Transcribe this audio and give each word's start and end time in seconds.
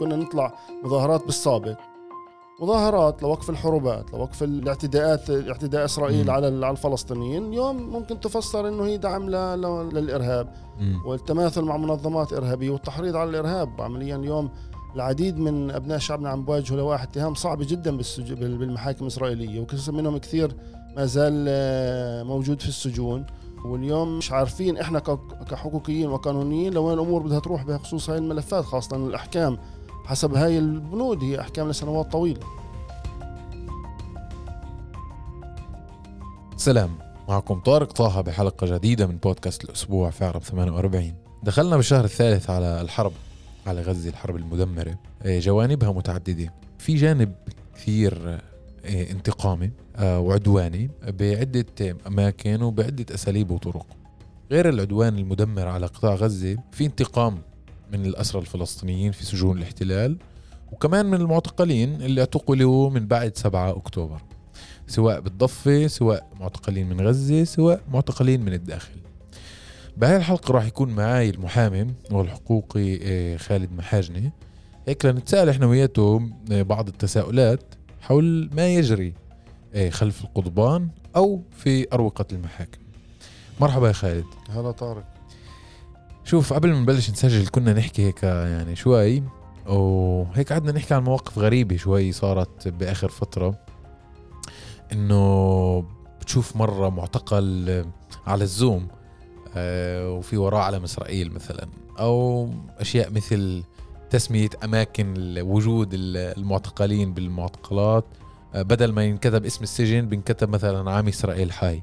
كنا 0.00 0.16
نطلع 0.16 0.54
مظاهرات 0.84 1.24
بالسابق 1.24 1.76
مظاهرات 2.60 3.22
لوقف 3.22 3.50
الحروبات 3.50 4.12
لوقف 4.12 4.42
الاعتداءات 4.42 5.30
اعتداء 5.30 5.84
إسرائيل. 5.84 6.30
على 6.30 6.46
على 6.46 6.70
الفلسطينيين. 6.70 7.46
اليوم 7.46 7.76
ممكن 7.76 8.20
تفسر 8.20 8.68
إنه 8.68 8.84
هي 8.84 8.96
دعم 8.96 9.30
للإرهاب. 9.30 10.54
والتماثل 11.06 11.62
مع 11.62 11.76
منظمات 11.76 12.32
إرهابية 12.32 12.70
والتحريض 12.70 13.16
على 13.16 13.30
الإرهاب. 13.30 13.80
عمليا 13.80 14.16
اليوم 14.16 14.50
العديد 14.94 15.38
من 15.38 15.70
أبناء 15.70 15.98
شعبنا 15.98 16.28
عم 16.28 16.44
بواجهوا 16.44 16.78
لوائح 16.78 17.02
اتهام 17.02 17.34
صعبه 17.34 17.64
جدا 17.64 17.98
بالمحاكم 18.34 19.02
الإسرائيلية. 19.02 19.60
وكثير 19.60 19.94
منهم 19.94 20.18
كثير 20.18 20.56
ما 20.96 21.06
زال 21.06 21.46
آه، 21.48 22.22
موجود 22.22 22.62
في 22.62 22.68
السجون. 22.68 23.26
واليوم 23.64 24.18
مش 24.18 24.32
عارفين 24.32 24.78
إحنا 24.78 24.98
كحقوقيين 25.50 26.08
وقانونيين 26.10 26.74
لوين 26.74 26.94
الأمور 26.94 27.22
بدها 27.22 27.38
تروح 27.38 27.64
بخصوص 27.64 28.10
هاي 28.10 28.18
الملفات 28.18 28.64
خاصة 28.64 28.96
الأحكام. 28.96 29.58
حسب 30.04 30.34
هاي 30.34 30.58
البنود 30.58 31.22
هي 31.24 31.40
أحكام 31.40 31.68
لسنوات 31.68 32.12
طويلة. 32.12 32.40
سلام. 36.56 36.90
معكم 37.28 37.60
طارق 37.60 37.92
طه 37.92 38.20
بحلقة 38.20 38.76
جديدة 38.76 39.06
من 39.06 39.16
بودكاست 39.16 39.64
الأسبوع 39.64 40.10
في 40.10 40.24
عرب 40.24 40.42
48 40.42 41.14
دخلنا 41.42 41.76
بالشهر 41.76 42.04
الثالث 42.04 42.50
على 42.50 42.80
الحرب 42.80 43.12
على 43.66 43.80
غزة 43.80 44.10
الحرب 44.10 44.36
المدمرة. 44.36 44.98
إيه، 45.24 45.40
جوانبها 45.40 45.92
متعددة. 45.92 46.52
في 46.78 46.94
جانب 46.94 47.32
كثير 47.76 48.40
إيه، 48.84 49.10
انتقامي 49.10 49.70
آه، 49.96 50.20
وعدواني 50.20 50.90
بعدة 51.08 51.96
أماكن 52.06 52.62
وبعدة 52.62 53.14
أساليب 53.14 53.50
وطرق. 53.50 53.86
غير 54.50 54.68
العدوان 54.68 55.18
المدمر 55.18 55.68
على 55.68 55.86
قطاع 55.86 56.14
غزة 56.14 56.56
في 56.72 56.86
انتقام 56.86 57.38
من 57.96 58.06
الأسرى 58.06 58.40
الفلسطينيين 58.40 59.12
في 59.12 59.24
سجون 59.24 59.58
الاحتلال 59.58 60.16
وكمان 60.72 61.06
من 61.06 61.14
المعتقلين 61.14 62.02
اللي 62.02 62.20
اعتقلوا 62.20 62.90
من 62.90 63.06
بعد 63.06 63.36
7 63.36 63.70
أكتوبر. 63.70 64.22
سواء 64.86 65.20
بالضفة 65.20 65.86
سواء 65.86 66.28
معتقلين 66.40 66.88
من 66.88 67.00
غزة 67.00 67.44
سواء 67.44 67.80
معتقلين 67.92 68.40
من 68.40 68.52
الداخل. 68.52 68.94
بهاي 69.96 70.16
الحلقة 70.16 70.52
راح 70.52 70.66
يكون 70.66 70.90
معاي 70.90 71.30
المحامي 71.30 71.86
والحقوقي 72.10 72.98
آه، 73.02 73.36
خالد 73.36 73.72
محاجني 73.72 74.32
هيك 74.88 75.04
لنتساءل 75.04 75.48
إحنا 75.48 75.66
وياته 75.66 76.30
آه، 76.52 76.62
بعض 76.62 76.88
التساؤلات 76.88 77.62
حول 78.00 78.50
ما 78.52 78.68
يجري 78.74 79.14
آه، 79.74 79.90
خلف 79.90 80.24
القضبان 80.24 80.88
أو 81.16 81.42
في 81.56 81.86
أروقة 81.92 82.24
المحاكم. 82.32 82.78
مرحبا 83.60 83.88
يا 83.88 83.92
خالد. 83.92 84.26
هلا 84.50 84.70
طارق. 84.70 85.13
شوف 86.24 86.52
قبل 86.52 86.72
ما 86.72 86.80
نبلش 86.80 87.10
نسجل 87.10 87.46
كنا 87.46 87.72
نحكي 87.72 88.06
هيك 88.06 88.22
يعني 88.22 88.76
شوي 88.76 89.22
وهيك 89.66 90.52
قعدنا 90.52 90.72
نحكي 90.72 90.94
عن 90.94 91.04
مواقف 91.04 91.38
غريبة 91.38 91.76
شوي 91.76 92.12
صارت 92.12 92.68
بآخر 92.68 93.08
فترة. 93.08 93.58
إنه 94.92 95.84
بتشوف 96.20 96.56
مرة 96.56 96.88
معتقل 96.88 97.84
على 98.26 98.44
الزوم 98.44 98.88
آه، 99.56 100.10
وفي 100.10 100.36
وراه 100.36 100.58
علم 100.58 100.84
إسرائيل 100.84 101.32
مثلا 101.32 101.68
أو 101.98 102.48
أشياء 102.78 103.10
مثل 103.10 103.62
تسمية 104.10 104.50
أماكن 104.64 105.14
وجود 105.38 105.90
المعتقلين 105.94 107.14
بالمعتقلات 107.14 108.04
آه، 108.54 108.62
بدل 108.62 108.92
ما 108.92 109.04
ينكتب 109.04 109.44
اسم 109.44 109.62
السجن 109.62 110.08
بينكتب 110.08 110.48
مثلا 110.48 110.90
عام 110.90 111.08
إسرائيل 111.08 111.52
حي. 111.52 111.80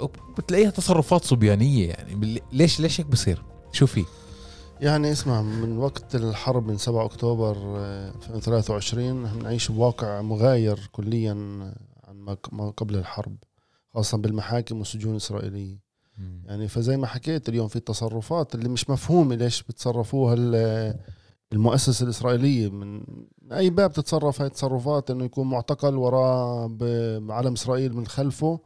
وبتلاقيها 0.00 0.70
تصرفات 0.70 1.24
صبيانية 1.24 1.88
يعني. 1.88 2.40
ليش 2.52 2.80
ليش 2.80 3.00
هيك 3.00 3.06
بصير؟ 3.06 3.42
شو 3.72 3.86
في؟ 3.86 4.04
يعني 4.80 5.12
اسمع 5.12 5.42
من 5.42 5.78
وقت 5.78 6.14
الحرب 6.14 6.66
من 6.66 6.76
7 6.78 7.04
أكتوبر 7.04 7.56
آه، 7.76 8.12
2023 8.34 9.22
نحن 9.22 9.42
نعيش 9.42 9.70
بواقع 9.70 10.22
مغاير 10.22 10.88
كليا 10.92 11.30
عن 12.04 12.36
ما 12.52 12.70
قبل 12.70 12.96
الحرب 12.96 13.36
خاصة 13.94 14.18
بالمحاكم 14.18 14.78
والسجون 14.78 15.12
الإسرائيلية. 15.12 15.86
يعني 16.44 16.68
فزي 16.68 16.96
ما 16.96 17.06
حكيت 17.06 17.48
اليوم 17.48 17.68
في 17.68 17.80
تصرفات 17.80 18.54
اللي 18.54 18.68
مش 18.68 18.90
مفهومة 18.90 19.34
ليش 19.34 19.62
بتصرفوها 19.62 20.34
ال- 20.38 20.96
المؤسسة 21.52 22.04
الإسرائيلية. 22.04 22.68
من 22.70 23.02
أي 23.52 23.70
باب 23.70 23.92
تتصرف 23.92 24.40
هاي 24.40 24.48
التصرفات 24.48 25.10
إنه 25.10 25.24
يكون 25.24 25.46
معتقل 25.50 25.94
وراه 25.96 26.66
ب- 26.66 27.26
علم 27.30 27.52
إسرائيل 27.52 27.94
من 27.96 28.06
خلفه. 28.06 28.60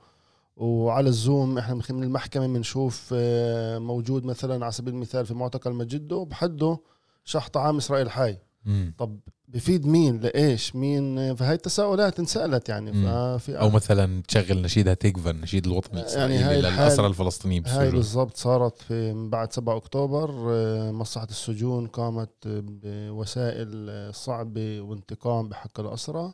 وعلى 0.61 1.09
الزوم 1.09 1.59
إحنا 1.59 1.75
من 1.91 2.03
المحكمة 2.03 2.47
بنشوف 2.47 3.11
آه، 3.17 3.79
موجود 3.79 4.25
مثلا 4.25 4.65
على 4.65 4.73
سبيل 4.73 4.95
المثال 4.95 5.27
في 5.27 5.35
معتقل 5.35 5.73
مجده 5.73 6.25
بحده 6.31 6.79
شحط 7.25 7.57
عام 7.57 7.77
إسرائيل 7.77 8.11
حي. 8.11 8.37
مم. 8.65 8.95
طب 8.99 9.19
بفيد 9.49 9.87
مين؟ 9.87 10.21
لإيش؟ 10.21 10.77
مين؟ 10.77 11.35
فهي 11.37 11.55
التساؤلات 11.55 12.19
انسألت 12.19 12.69
يعني. 12.69 12.93
ففي 12.93 13.59
أو 13.61 13.71
مثلا 13.71 14.23
تشغل 14.29 14.63
نشيد 14.63 14.89
هتيكفا 14.89 15.31
النشيد 15.31 15.67
الوطني 15.67 16.01
يعني 16.01 16.07
الإسرائيلي 16.07 16.39
هاي 16.45 16.59
الحال- 16.61 16.87
للأسرى 16.87 17.07
الفلسطينيين 17.07 17.67
هاي 17.67 17.91
بالضبط 17.91 18.37
صارت 18.37 18.79
في 18.79 19.13
من 19.13 19.31
بعد 19.31 19.53
7 19.53 19.77
أكتوبر 19.77 20.31
آه، 20.51 20.91
مصلحة 20.93 21.27
السجون 21.31 21.87
قامت 21.87 22.31
بوسائل 22.47 23.87
آه، 23.91 24.11
صعبة 24.11 24.81
وانتقام 24.81 25.49
بحق 25.49 25.81
الأسرى. 25.81 26.33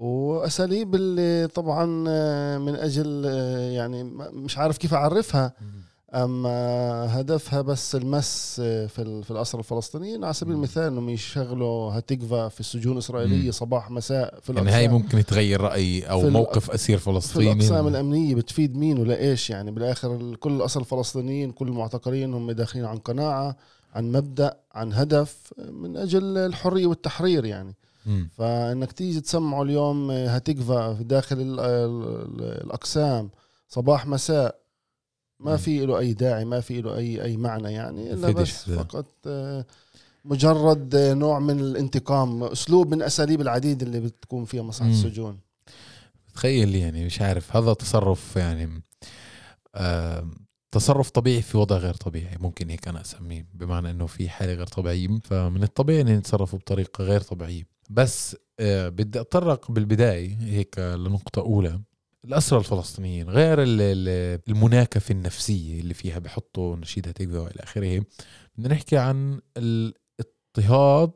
وأساليب 0.00 0.94
اللي 0.94 1.48
طبعا 1.54 2.04
آه، 2.08 2.58
من 2.58 2.74
أجل 2.76 3.22
آه، 3.26 3.70
يعني 3.70 4.04
مش 4.32 4.58
عارف 4.58 4.78
كيف 4.78 4.94
أعرفها. 4.94 5.52
اما 6.14 6.50
هدفها 7.20 7.60
بس 7.60 7.94
المس 7.94 8.60
آه، 8.64 8.86
في 8.86 9.22
في 9.22 9.30
الاسرى 9.30 9.58
الفلسطينيين 9.58 10.24
على 10.24 10.34
سبيل. 10.34 10.54
المثال 10.54 10.82
إنهم 10.82 11.08
يشغلوا 11.08 11.98
هتكفى 11.98 12.48
في 12.52 12.60
السجون 12.60 12.92
الإسرائيلية. 12.92 13.50
صباح 13.50 13.90
مساء 13.90 14.38
في 14.42 14.52
يعني 14.52 14.70
هاي 14.70 14.88
ممكن 14.88 15.24
تغير 15.24 15.60
رأي 15.60 16.02
أو 16.02 16.20
في 16.20 16.28
موقف 16.30 16.70
أسير 16.70 16.98
في 16.98 17.04
فلسطيني 17.04 17.52
الأقسام 17.52 17.88
الأمنية 17.88 18.34
بتفيد 18.34 18.76
مين 18.76 18.98
ولا 18.98 19.18
إيش 19.18 19.50
يعني 19.50 19.70
بالآخر 19.70 20.14
ال- 20.16 20.38
كل 20.38 20.52
الاسر 20.52 20.80
الفلسطينيين 20.80 21.52
كل 21.52 21.68
المعتقلين 21.68 22.34
هم 22.34 22.50
داخلين 22.50 22.84
عن 22.84 22.96
قناعة 22.96 23.56
عن 23.94 24.12
مبدأ 24.12 24.56
عن 24.74 24.92
هدف 24.92 25.36
من 25.72 25.96
أجل 25.96 26.38
الحرية 26.38 26.86
والتحرير 26.86 27.44
يعني 27.44 27.74
مم. 28.08 28.28
فإنك 28.36 28.92
تيجي 28.92 29.20
تسمعوا 29.20 29.64
اليوم 29.64 30.10
هتكفى 30.10 30.94
في 30.98 31.04
داخل 31.04 31.40
ال- 31.40 31.60
ال- 31.60 32.64
الأقسام 32.64 33.30
صباح 33.68 34.06
مساء 34.06 34.58
ما 35.40 35.50
مم. 35.50 35.56
في 35.56 35.86
له 35.86 35.98
أي 35.98 36.12
داعي 36.12 36.44
ما 36.44 36.60
في 36.60 36.80
له 36.80 36.96
اي 36.96 37.22
أي 37.24 37.36
معنى 37.36 37.72
يعني 37.72 38.12
إلا 38.12 38.30
بس 38.30 38.68
هذا. 38.68 38.82
فقط 38.82 39.06
آه، 39.26 39.66
مجرد 40.24 40.94
آه، 40.94 41.14
نوع 41.14 41.38
من 41.38 41.60
الانتقام 41.60 42.42
أسلوب 42.44 42.94
من 42.94 43.02
أساليب 43.02 43.40
العديد 43.40 43.82
اللي 43.82 44.00
بتكون 44.00 44.44
فيها 44.44 44.62
مصلحه. 44.62 44.90
السجون 44.90 45.38
تخيل 46.34 46.74
يعني 46.74 47.06
مش 47.06 47.20
عارف 47.20 47.56
هذا 47.56 47.72
تصرف 47.72 48.36
يعني 48.36 48.82
آه 49.74 50.28
تصرف 50.70 51.10
طبيعي 51.10 51.42
في 51.42 51.56
وضع 51.58 51.76
غير 51.76 51.94
طبيعي 51.94 52.36
ممكن 52.40 52.70
هيك 52.70 52.88
أنا 52.88 53.00
أسميه 53.00 53.46
بمعنى 53.54 53.90
إنه 53.90 54.06
في 54.06 54.28
حالة 54.28 54.54
غير 54.54 54.66
طبيعية 54.66 55.08
فمن 55.24 55.62
الطبيعي 55.62 56.00
ان 56.00 56.08
يتصرفوا 56.08 56.58
بطريقة 56.58 57.04
غير 57.04 57.20
طبيعية 57.20 57.66
بس 57.90 58.36
آه 58.60 58.88
بدي 58.88 59.20
اتطرق 59.20 59.70
بالبداية 59.70 60.36
هيك 60.40 60.78
لنقطة 60.78 61.40
أولى. 61.42 61.80
الأسرى 62.24 62.58
الفلسطينيين 62.58 63.30
غير 63.30 63.62
ال- 63.62 63.80
ال- 63.80 64.40
المناكفة 64.48 65.12
النفسية 65.12 65.80
اللي 65.80 65.94
فيها 65.94 66.18
بحطوا 66.18 66.76
نشيد 66.76 67.08
هتكفى 67.08 67.36
وإلى 67.38 67.60
آخره. 67.62 68.04
بدنا 68.56 68.74
نحكي 68.74 68.96
عن 68.96 69.40
الاضطهاد 69.56 71.12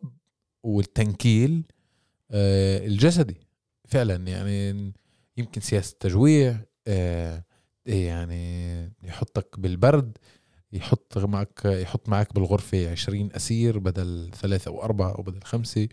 والتنكيل 0.63 1.65
آه، 2.31 2.87
الجسدي. 2.87 3.37
فعلا 3.89 4.15
يعني 4.29 4.93
يمكن 5.37 5.61
سياسة 5.61 5.97
تجويع 6.01 6.61
آه، 6.87 7.45
يعني 7.87 8.93
يحطك 9.03 9.61
بالبرد 9.61 10.19
يحط 10.73 11.19
معك 11.19 11.61
يحط 11.65 12.09
معك 12.09 12.35
بالغرفة 12.35 12.91
عشرين 12.91 13.33
أسير 13.33 13.79
بدل 13.79 14.31
ثلاثة 14.41 14.69
أو 14.69 14.83
أربعة 14.83 15.13
أو 15.15 15.23
بدل 15.23 15.43
خمسة. 15.43 15.89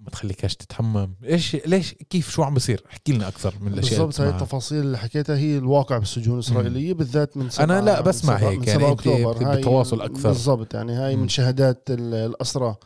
ما 0.00 0.10
تخليكاش 0.12 0.56
تتحمم 0.56 1.14
إيش 1.24 1.56
ليش 1.66 1.94
كيف 1.94 2.30
شو 2.30 2.42
عم 2.42 2.54
بصير 2.54 2.82
احكي 2.90 3.12
لنا 3.12 3.28
أكثر 3.28 3.54
من 3.60 3.72
الأشياء 3.72 4.04
بالضبط 4.06 4.20
هاي. 4.20 4.30
التفاصيل 4.30 4.80
اللي 4.80 4.98
حكيتها 4.98 5.36
هي 5.36 5.58
الواقع 5.58 5.98
بالسجون 5.98 6.34
الإسرائيلية 6.34 6.92
بالذات 6.94 7.36
من 7.36 7.48
أنا 7.60 7.80
لا 7.80 8.00
بسمع 8.00 8.36
هيك، 8.36 8.58
من 8.58 8.68
يعني 8.68 8.80
7 8.80 8.90
أنت 8.90 8.98
أكتوبر 9.00 9.38
بالتواصل 9.54 10.00
أكثر. 10.00 10.28
بالضبط 10.28 10.74
يعني 10.74 10.92
هاي. 10.92 11.16
من 11.16 11.28
شهادات 11.28 11.82
ال- 11.90 12.14
الأسرى 12.14 12.76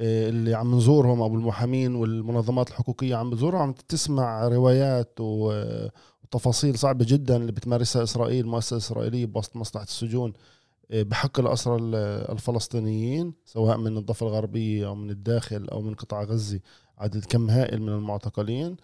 آه، 0.00 0.28
اللي 0.28 0.54
عم 0.54 0.76
نزورهم 0.76 1.22
أبو 1.22 1.34
المحامين 1.34 1.94
والمنظمات 1.94 2.68
الحقوقية 2.68 3.16
عم 3.16 3.30
بزورهم 3.30 3.60
عم 3.62 3.72
تسمع 3.88 4.48
روايات 4.48 5.14
و- 5.20 5.86
وتفاصيل 6.24 6.78
صعبة 6.78 7.04
جدا 7.08 7.36
اللي 7.36 7.52
بتمارسها 7.52 8.02
إسرائيل 8.02 8.44
المؤسسه 8.44 8.74
الاسرائيليه 8.76 9.26
بوسط 9.26 9.56
مصلحة 9.56 9.84
السجون 9.84 10.32
بحق 10.90 11.40
الاسرى 11.40 11.76
ال- 11.76 11.94
الفلسطينيين 12.32 13.32
سواء 13.44 13.76
من 13.76 13.96
الضفة 13.96 14.26
الغربية 14.26 14.86
أو 14.86 14.94
من 14.94 15.10
الداخل 15.10 15.68
أو 15.68 15.80
من 15.82 15.94
قطاع 15.94 16.22
غزة 16.24 16.60
عدد 16.98 17.24
كم 17.24 17.50
هائل 17.50 17.82
من 17.82 17.88
المعتقلين 17.88 18.76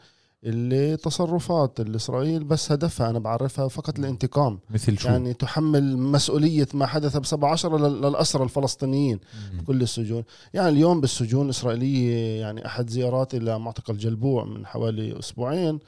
اللي 0.44 0.96
تصرفات 0.96 1.80
الإسرائيل 1.80 2.44
بس 2.44 2.72
هدفها 2.72 3.10
أنا 3.10 3.18
بعرفها 3.18 3.68
فقط 3.68 3.98
الانتقام 3.98 4.58
مثل 4.70 4.98
شو؟ 4.98 5.08
يعني 5.08 5.34
تحمل 5.34 5.96
مسؤولية 5.98 6.68
ما 6.74 6.86
حدث 6.86 7.16
ب 7.16 7.24
17 7.26 7.78
لل- 7.78 8.00
للأسرى 8.02 8.42
الفلسطينيين 8.44 9.20
مم. 9.52 9.60
كل 9.60 9.82
السجون. 9.82 10.24
يعني 10.54 10.68
اليوم 10.68 11.00
بالسجون 11.00 11.44
الإسرائيلية 11.44 12.40
يعني 12.40 12.66
أحد 12.66 12.90
زياراتي 12.90 13.38
لمعتقل 13.38 13.96
جلبوع 13.96 14.44
من 14.44 14.66
حوالي 14.66 15.18
أسبوعين 15.18 15.78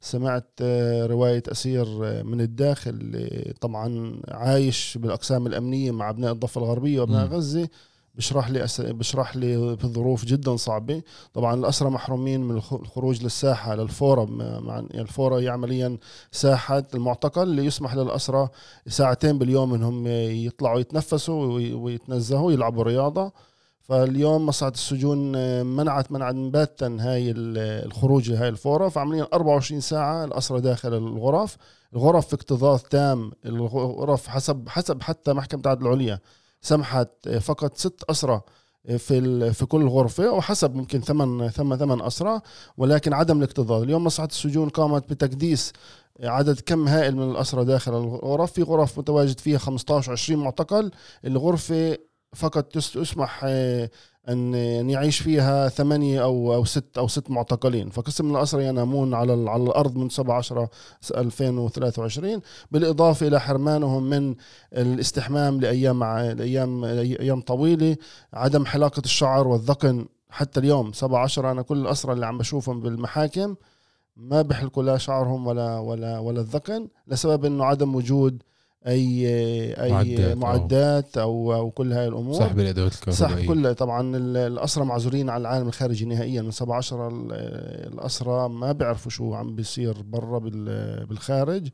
سمعت 0.00 0.50
آه، 0.62 1.06
رواية 1.06 1.42
أسير 1.48 1.86
آه، 2.04 2.22
من 2.22 2.40
الداخل 2.40 2.90
اللي 2.90 3.54
طبعا 3.60 4.20
عايش 4.28 4.98
بالأقسام 5.00 5.46
الأمنية 5.46 5.90
مع 5.90 6.10
أبناء 6.10 6.32
الضفة 6.32 6.58
الغربية 6.60 7.00
وأبناء. 7.00 7.26
غزة 7.26 7.68
بشرح 8.14 8.50
لي 8.50 8.64
أس... 8.64 8.80
بشرح 8.80 9.36
لي 9.36 9.76
بظروف 9.76 10.24
جدا 10.24 10.56
صعبة. 10.56 11.02
طبعا 11.34 11.54
الأسرى 11.54 11.90
محرومين 11.90 12.40
من 12.40 12.56
الخ- 12.56 12.72
الخروج 12.74 13.22
للساحة 13.22 13.74
للفورة 13.74 14.24
م- 14.24 14.66
مع 14.66 14.74
يعني 14.76 15.00
الفورة 15.00 15.38
هي 15.40 15.48
عمليا 15.48 15.98
ساحة. 16.32 16.84
المعتقل 16.94 17.42
اللي 17.42 17.64
يسمح 17.64 17.94
للأسرى 17.94 18.48
ساعتين 18.86 19.38
باليوم 19.38 19.74
إنهم 19.74 20.06
يطلعوا 20.46 20.80
يتنفسوا 20.80 21.46
وي- 21.54 21.72
ويتنزهوا 21.74 22.52
يلعبوا 22.52 22.82
رياضة. 22.84 23.32
فاليوم 23.90 24.46
مصلحة 24.46 24.72
السجون 24.72 25.32
منعت 25.66 26.12
منعا 26.12 26.32
باتا 26.32 26.96
هاي 27.00 27.30
ال- 27.30 27.86
الخروج 27.86 28.30
لهاي 28.30 28.48
الفورة. 28.48 28.88
فعمليا 28.88 29.28
24 29.34 29.80
ساعة 29.80 30.24
الأسرى 30.24 30.60
داخل 30.60 30.94
الغرف. 30.94 31.56
الغرف 31.92 32.26
في 32.26 32.34
اكتظاظ 32.34 32.80
تام. 32.80 33.32
الغرف 33.46 34.26
حسب 34.28 34.68
حسب 34.68 35.02
حتى 35.02 35.32
محكمة 35.32 35.60
العدل 35.66 35.86
العليا 35.86 36.18
سمحت 36.62 37.28
فقط 37.40 37.76
ست 37.76 38.04
أسرى 38.10 38.40
في 38.98 39.18
ال- 39.18 39.54
في 39.54 39.66
كل 39.66 39.88
غرفة 39.88 40.30
وحسب 40.32 40.74
ممكن 40.74 41.00
ثمان 41.00 41.48
ثمان 41.48 41.78
ثمان 41.78 42.00
أسرى 42.00 42.40
ولكن 42.76 43.12
عدم 43.12 43.38
الاكتظاظ. 43.38 43.82
اليوم 43.82 44.04
مصلحة 44.04 44.28
السجون 44.28 44.68
قامت 44.68 45.10
بتكديس 45.10 45.72
عدد 46.22 46.60
كم 46.60 46.88
هائل 46.88 47.16
من 47.16 47.30
الأسرى 47.30 47.64
داخل 47.64 47.92
الغرف. 47.96 48.52
في 48.52 48.62
غرف 48.62 48.98
متواجد 48.98 49.38
فيها 49.40 49.58
15 49.58 50.12
20 50.12 50.40
معتقل. 50.40 50.90
الغرفة 51.24 51.98
فقط 52.34 52.76
يسمح 52.76 53.40
آه، 53.44 53.90
أن 54.28 54.54
أن 54.54 54.90
يعيش 54.90 55.18
فيها 55.18 55.68
ثمانية 55.68 56.22
أو 56.22 56.54
أو 56.54 56.64
ست 56.64 56.98
أو 56.98 57.08
ست 57.08 57.30
معتقلين. 57.30 57.90
فقسم 57.90 58.24
من 58.24 58.36
الأسرى 58.36 58.64
ينامون 58.66 59.14
على 59.14 59.50
على 59.50 59.62
الأرض 59.62 59.96
من 59.96 60.08
7 60.08 60.36
10 60.36 60.70
2023 61.16 62.40
بالإضافة 62.70 63.26
إلى 63.26 63.40
حرمانهم 63.40 64.02
من 64.10 64.34
الاستحمام 64.72 65.60
لأيام 65.60 66.02
ع- 66.02 66.22
لأيام 66.32 66.84
أيام 66.84 67.40
طويلة 67.40 67.96
عدم 68.34 68.66
حلاقة 68.66 69.02
الشعر 69.04 69.48
والذقن. 69.48 70.06
حتى 70.30 70.60
اليوم 70.60 70.92
7 70.92 71.18
10 71.22 71.50
أنا 71.50 71.62
كل 71.62 71.78
الأسرى 71.78 72.12
اللي 72.12 72.26
عم 72.26 72.38
بشوفهم 72.38 72.80
بالمحاكم 72.80 73.54
ما 74.16 74.42
بيحلقوا 74.42 74.82
لا 74.82 74.96
شعرهم 74.98 75.46
ولا 75.46 75.78
ولا 75.78 76.18
ولا 76.18 76.40
الذقن 76.40 76.88
لسبب 77.06 77.44
إنه 77.44 77.64
عدم 77.64 77.94
وجود 77.94 78.42
أي 78.86 79.26
أي 79.82 79.92
معدات 79.92 80.36
معدات, 80.36 81.18
أو 81.18 81.54
أو 81.54 81.70
كل 81.70 81.92
هاي 81.92 82.08
الأمور. 82.08 82.34
سحب 82.38 82.58
الادوات 82.60 82.92
صح 82.92 83.08
الكهربائية. 83.08 83.48
كلها 83.48 83.72
طبعا 83.72 84.16
ال- 84.16 84.36
الاسرى 84.36 84.84
معزولين 84.84 85.30
على 85.30 85.40
العالم 85.40 85.68
الخارجي 85.68 86.04
نهائيا. 86.04 86.42
من 86.42 86.50
7 86.50 86.76
10 86.76 87.08
الاسرى 87.92 88.48
ما 88.48 88.72
بيعرفوا 88.72 89.10
شو 89.10 89.34
عم 89.34 89.54
بيصير 89.54 90.02
برا 90.02 90.38
بال- 90.38 91.06
بالخارج. 91.06 91.68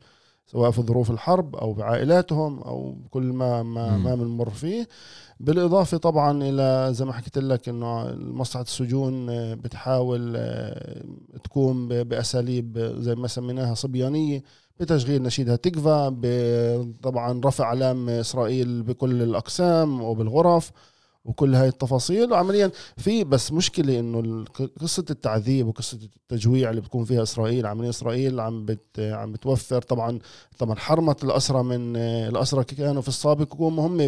سواء 0.51 0.71
في 0.71 0.81
ظروف 0.81 1.11
الحرب 1.11 1.55
أو 1.55 1.73
بعائلاتهم 1.73 2.59
أو 2.59 2.95
كل 3.11 3.23
ما 3.23 3.63
ما. 3.63 3.97
ما 3.97 4.15
بنمر 4.15 4.49
فيه 4.49 4.87
بالإضافة 5.39 5.97
طبعا 5.97 6.43
إلى 6.43 6.93
زي 6.93 7.05
ما 7.05 7.13
حكيت 7.13 7.37
لك 7.37 7.69
إنه 7.69 8.15
مصلحة 8.15 8.61
السجون 8.63 9.29
آه، 9.29 9.53
بتحاول 9.53 10.33
آه، 10.37 11.03
تقوم 11.43 11.87
بأساليب 11.87 12.79
زي 12.99 13.15
ما 13.15 13.27
سميناها 13.27 13.73
صبيانية 13.73 14.43
بتشغيل 14.79 15.23
نشيدها 15.23 15.55
تكفى 15.55 16.09
ب- 16.13 16.93
طبعا 17.03 17.41
رفع 17.45 17.65
علام 17.65 18.09
إسرائيل 18.09 18.83
بكل 18.83 19.21
الأقسام 19.21 20.01
وبالغرف 20.01 20.71
وكل 21.27 21.55
هاي 21.55 21.67
التفاصيل. 21.67 22.31
وعمليا 22.31 22.71
في 22.97 23.23
بس 23.23 23.51
مشكلة 23.51 23.99
إنه 23.99 24.45
قصة 24.81 25.05
التعذيب 25.09 25.67
وقصة 25.67 25.99
التجويع 26.15 26.69
اللي 26.69 26.81
بتكون 26.81 27.05
فيها 27.05 27.23
إسرائيل 27.23 27.65
عمليا 27.65 27.89
إسرائيل 27.89 28.39
عم 28.39 28.65
بت 28.65 28.99
عم 28.99 29.31
بتوفر 29.31 29.81
طبعا 29.81 30.19
طبعا 30.57 30.75
حرمت 30.75 31.23
الأسرى 31.23 31.63
من 31.63 31.95
الأسرى 31.97 32.63
كانوا 32.63 33.01
في 33.01 33.07
السابق 33.07 33.55
هم 33.61 34.07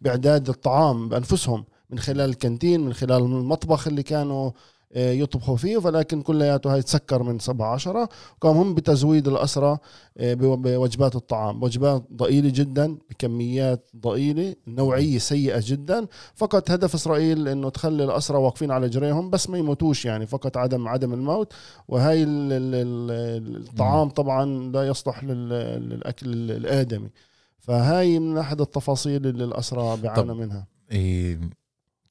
بإعداد 0.00 0.48
الطعام 0.48 1.08
بأنفسهم 1.08 1.64
من 1.90 1.98
خلال 1.98 2.30
الكانتين 2.30 2.80
من 2.80 2.92
خلال 2.92 3.22
المطبخ 3.22 3.86
اللي 3.88 4.02
كانوا 4.02 4.50
يطبخوا 4.94 5.56
فيه 5.56 5.76
ولكن 5.76 6.22
كلياته 6.22 6.74
هاي 6.74 6.82
تسكر 6.82 7.22
من 7.22 7.38
7 7.38 7.72
10 7.72 8.08
وقام 8.42 8.56
هم 8.56 8.74
بتزويد 8.74 9.28
الأسرى 9.28 9.78
آه، 10.18 10.34
بو- 10.34 10.56
بوجبات 10.56 11.16
الطعام. 11.16 11.62
وجبات 11.62 12.04
ضئيلة 12.12 12.50
جدا 12.54 12.98
بكميات 13.10 13.90
ضئيلة 13.96 14.54
نوعية 14.66 15.18
سيئة 15.18 15.62
جدا. 15.66 16.06
فقط 16.34 16.70
هدف 16.70 16.94
إسرائيل 16.94 17.48
أنه 17.48 17.68
تخلي 17.68 18.04
الأسرى 18.04 18.38
واقفين 18.38 18.70
على 18.70 18.88
جريهم 18.88 19.30
بس 19.30 19.50
ما 19.50 19.58
يموتوش 19.58 20.04
يعني 20.04 20.26
فقط 20.26 20.56
عدم 20.56 20.88
عدم 20.88 21.12
الموت. 21.14 21.52
وهاي 21.88 22.22
ال- 22.22 22.52
ال- 22.52 22.74
ال- 22.74 23.56
الطعام 23.68 24.08
طبعا 24.10 24.44
لا 24.72 24.86
يصلح 24.86 25.24
لل- 25.24 25.48
للأكل 25.88 26.26
الآدمي. 26.50 27.10
فهاي 27.58 28.18
من 28.18 28.38
أحد 28.38 28.60
التفاصيل 28.60 29.26
اللي 29.26 29.44
الأسرى 29.44 29.96
بيعانوا. 30.02 30.34
منها. 30.34 30.66
إيه 30.92 31.38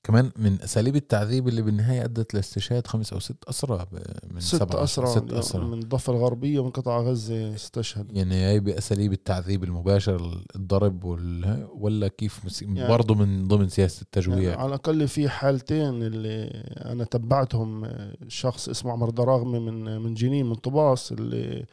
كمان 0.04 0.32
من 0.38 0.62
أساليب 0.62 0.96
التعذيب 0.96 1.48
اللي 1.48 1.62
بالنهاية 1.62 2.04
أدت 2.04 2.34
لاستشهاد 2.34 2.88
خمس 2.88 3.14
أو 3.14 3.20
ست 3.20 3.44
اسرى 3.50 3.86
من 4.32 4.40
ست 4.40 4.56
سبعة 4.56 4.84
أسرى 4.84 5.08
ست 5.08 5.34
اسرى 5.34 5.66
من 5.66 5.80
الضفة 5.80 6.14
الغربية 6.14 6.60
ومن 6.60 6.70
قطاع 6.70 7.00
غزة 7.00 7.56
استشهد. 7.56 8.18
يعني 8.18 8.36
هي 8.46 8.60
بأساليب 8.60 9.14
التعذيب 9.14 9.64
المباشر 9.64 10.44
الضرب 10.56 11.04
وال... 11.04 11.68
ولا 11.74 12.08
كيف. 12.08 12.62
يعني- 12.62 12.88
برضه 12.88 13.16
من 13.16 13.48
ضمن 13.48 13.70
سياسة 13.70 13.94
يعني 13.96 14.04
التجويع 14.06 14.60
على 14.60 14.68
الأقل 14.68 15.08
في 15.08 15.30
حالتين 15.30 16.04
اللي 16.04 16.46
أنا 16.92 17.04
تبعتهم 17.04 17.88
شخص 18.28 18.70
اسمه 18.70 18.92
عمر 18.92 19.10
دراغمي 19.10 19.60
من 19.60 20.02
من 20.02 20.14
جنين 20.14 20.46
من 20.46 20.56
طباس 20.56 21.12
اللي 21.12 21.66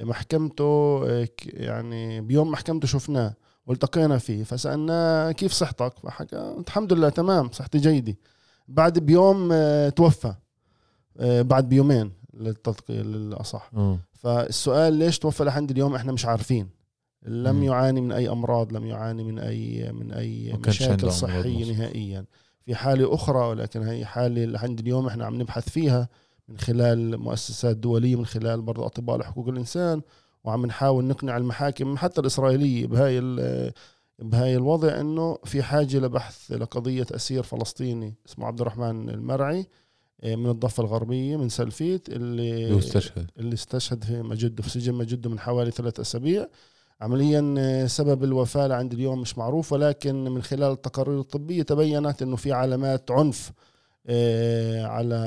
محكمته 0.00 1.04
ك- 1.24 1.46
يعني 1.46 2.20
بيوم 2.20 2.50
محكمته 2.50 2.88
شفناه. 2.88 3.34
والتقينا 3.68 4.18
فيه. 4.18 4.44
فسألناه 4.44 5.32
كيف 5.32 5.52
صحتك؟ 5.52 5.92
فحكى 6.02 6.54
الحمد 6.68 6.92
لله 6.92 7.08
تمام 7.08 7.50
صحتي 7.52 7.78
جيدة. 7.78 8.16
بعد 8.68 8.98
بيوم 8.98 9.48
آه، 9.52 9.88
توفى. 9.88 10.34
آه، 11.18 11.42
بعد 11.42 11.68
بيومين 11.68 12.12
للتدقيق 12.34 13.02
للأصح. 13.02 13.70
آه. 13.76 13.98
فالسؤال 14.12 14.92
ليش 14.94 15.18
توفى 15.18 15.44
لحد 15.44 15.70
اليوم؟ 15.70 15.94
إحنا 15.94 16.12
مش 16.12 16.26
عارفين. 16.26 16.68
لم 17.26 17.56
مم. 17.56 17.62
يعاني 17.62 18.00
من 18.00 18.12
أي 18.12 18.28
أمراض 18.28 18.72
لم 18.72 18.86
يعاني 18.86 19.24
من 19.24 19.38
أي 19.38 19.92
من 19.92 20.12
أي 20.12 20.58
مشاكل 20.66 21.12
صحية. 21.12 21.72
نهائيا. 21.72 22.24
في 22.64 22.74
حالة 22.74 23.14
أخرى 23.14 23.38
ولكن 23.48 23.82
هي 23.82 24.04
حالة 24.04 24.44
لحد 24.44 24.78
اليوم 24.80 25.06
إحنا 25.06 25.26
عم 25.26 25.34
نبحث 25.40 25.68
فيها 25.68 26.08
من 26.48 26.58
خلال 26.58 27.18
مؤسسات 27.18 27.76
دولية 27.76 28.16
من 28.16 28.26
خلال 28.26 28.62
برضه 28.62 28.86
أطباء 28.86 29.18
لحقوق 29.18 29.48
الإنسان. 29.48 30.02
وعم 30.44 30.66
نحاول 30.66 31.04
نقنع 31.04 31.36
المحاكم 31.36 31.96
حتى 31.96 32.20
الإسرائيلية 32.20 32.86
بهاي 32.86 33.20
بهاي 34.18 34.56
الوضع 34.56 35.00
إنه 35.00 35.38
في 35.44 35.62
حاجة 35.62 35.96
لبحث 35.98 36.52
لقضية 36.52 37.06
أسير 37.12 37.42
فلسطيني 37.42 38.14
اسمه 38.28 38.46
عبد 38.46 38.60
الرحمن 38.60 39.08
المرعي 39.10 39.66
آه، 40.24 40.34
من 40.34 40.50
الضفة 40.50 40.82
الغربية 40.82 41.36
من 41.36 41.48
سلفيت 41.48 42.08
اللي 42.08 42.64
اللي 42.66 42.78
استشهد. 42.78 43.30
اللي 43.38 43.54
استشهد 43.54 44.04
في 44.04 44.22
مجده 44.22 44.62
في 44.62 44.70
سجن 44.70 44.94
مجده 44.94 45.30
من 45.30 45.38
حوالي 45.38 45.70
ثلاث 45.70 46.00
أسابيع. 46.00 46.46
عمليا 47.00 47.54
آه، 47.58 47.86
سبب 47.86 48.24
الوفاة 48.24 48.66
لعند 48.66 48.92
اليوم 48.92 49.20
مش 49.20 49.38
معروف 49.38 49.72
ولكن 49.72 50.24
من 50.24 50.42
خلال 50.42 50.72
التقارير 50.72 51.20
الطبية 51.20 51.62
تبينت 51.62 52.22
إنه 52.22 52.36
في 52.36 52.52
علامات 52.52 53.10
عنف 53.10 53.52
على 54.84 55.18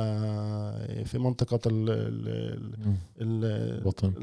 في 1.06 1.18
منطقة 1.20 1.60
ال 1.66 1.90
ال 1.90 2.74
مم. 2.86 2.96
ال 3.22 3.82
بطن 3.84 4.14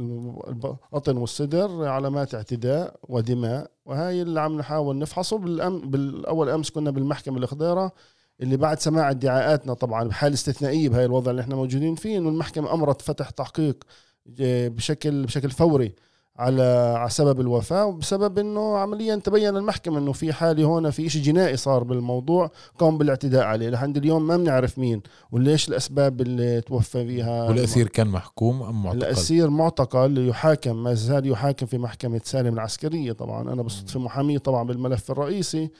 البطن 0.48 1.16
والصدر 1.16 1.84
علامات 1.84 2.34
اعتداء 2.34 2.96
ودماء 3.08 3.70
وهاي 3.84 4.22
اللي 4.22 4.40
عم 4.40 4.58
نحاول 4.58 4.98
نفحصه 4.98 5.38
بالأم 5.38 5.80
بالأول 5.90 6.48
أمس 6.48 6.70
كنا 6.70 6.90
بالمحكمة 6.90 7.38
الخضيره 7.38 7.92
اللي 8.40 8.56
بعد 8.56 8.78
سماع 8.80 9.10
ادعاءاتنا 9.10 9.74
طبعا 9.74 10.04
بحاله 10.08 10.34
استثنائية 10.34 10.88
بهاي 10.88 11.04
الوضع 11.04 11.30
اللي 11.30 11.42
إحنا 11.42 11.56
موجودين 11.56 11.94
فيه 11.94 12.18
إنه 12.18 12.28
المحكمة 12.28 12.74
أمرت 12.74 13.02
فتح 13.02 13.30
تحقيق 13.30 13.84
ج- 14.26 14.66
بشكل 14.68 15.24
بشكل 15.26 15.50
فوري 15.50 15.94
على 16.38 16.62
على 16.98 17.10
سبب 17.10 17.40
الوفاة 17.40 17.86
وبسبب 17.86 18.38
إنه 18.38 18.76
عمليا 18.76 19.16
تبين 19.16 19.56
المحكمة 19.56 19.98
إنه 19.98 20.12
في 20.12 20.32
حالة 20.32 20.64
هون 20.64 20.90
في 20.90 21.08
شيء 21.08 21.22
جنائي 21.22 21.56
صار 21.56 21.84
بالموضوع 21.84 22.50
قام 22.78 22.98
بالاعتداء 22.98 23.44
عليه. 23.44 23.70
لحد 23.70 23.96
اليوم 23.96 24.26
ما 24.26 24.36
بنعرف 24.36 24.78
مين 24.78 25.02
وليش 25.32 25.68
الأسباب 25.68 26.20
اللي 26.20 26.60
توفى 26.60 27.06
فيها؟ 27.06 27.48
والأسير 27.48 27.88
كان 27.88 28.06
محكوم 28.06 28.62
أم 28.62 28.82
معتقل؟ 28.82 28.98
الأسير 28.98 29.50
معتقل 29.50 30.28
يحاكم 30.28 30.82
ما 30.82 30.94
زال 30.94 31.26
يحاكم 31.26 31.66
في 31.66 31.78
محكمة 31.78 32.20
سالم 32.24 32.54
العسكرية. 32.54 33.12
طبعا 33.12 33.52
أنا 33.52 33.62
بصدفة 33.62 34.00
محامية 34.00 34.38
طبعا 34.38 34.62
بالملف 34.62 35.10
الرئيسي 35.10 35.70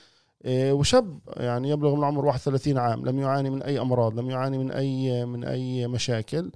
إيه، 0.45 0.73
وشاب 0.73 1.19
يعني 1.37 1.69
يبلغ 1.69 1.91
من 1.93 1.99
العمر 1.99 2.25
31 2.25 2.77
عام 2.77 3.05
لم 3.05 3.19
يعاني 3.19 3.49
من 3.49 3.63
أي 3.63 3.79
أمراض 3.79 4.19
لم 4.19 4.29
يعاني 4.29 4.57
من 4.57 4.71
أي 4.71 5.25
من 5.25 5.43
أي 5.43 5.87
مشاكل. 5.87 6.51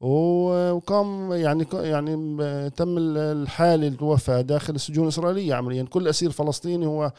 وقام 0.00 1.32
يعني 1.32 1.66
يعني 1.72 2.70
تم 2.70 2.98
الحالة 2.98 3.88
الوفاة 3.88 4.40
داخل 4.40 4.74
السجون 4.74 5.04
الإسرائيلية 5.04 5.54
عمليا. 5.54 5.82
كل 5.82 6.08
أسير 6.08 6.30
فلسطيني 6.30 6.86
هو 6.86 7.12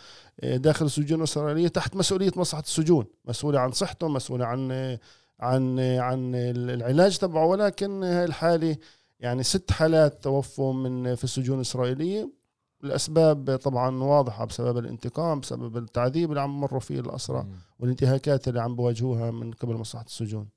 داخل 0.43 0.85
السجون 0.85 1.19
الإسرائيلية 1.19 1.67
تحت 1.67 1.95
مسؤولية 1.95 2.31
مصلحة 2.35 2.63
السجون. 2.63 3.05
مسؤولة 3.25 3.59
عن 3.59 3.71
صحته 3.71 4.07
مسؤولة 4.07 4.45
عن 4.45 4.71
عن 5.39 5.79
عن 5.79 6.35
العلاج 6.35 7.17
تبعه. 7.17 7.45
ولكن 7.45 8.03
هاي 8.03 8.25
الحالة 8.25 8.77
يعني 9.19 9.43
ست 9.43 9.71
حالات 9.71 10.23
توفوا 10.23 10.73
من 10.73 11.15
في 11.15 11.23
السجون 11.23 11.55
الإسرائيلية. 11.55 12.29
الأسباب 12.83 13.55
طبعا 13.55 14.03
واضحة 14.03 14.45
بسبب 14.45 14.77
الانتقام 14.77 15.39
بسبب 15.39 15.77
التعذيب 15.77 16.29
اللي 16.29 16.41
عم 16.41 16.59
مروا 16.59 16.79
فيه 16.79 16.99
الأسرى 16.99 17.43
مم. 17.43 17.55
والانتهاكات 17.79 18.47
اللي 18.47 18.61
عم 18.61 18.75
بواجهوها 18.75 19.31
من 19.31 19.51
قبل 19.51 19.73
مصلحة 19.73 20.05
السجون. 20.05 20.47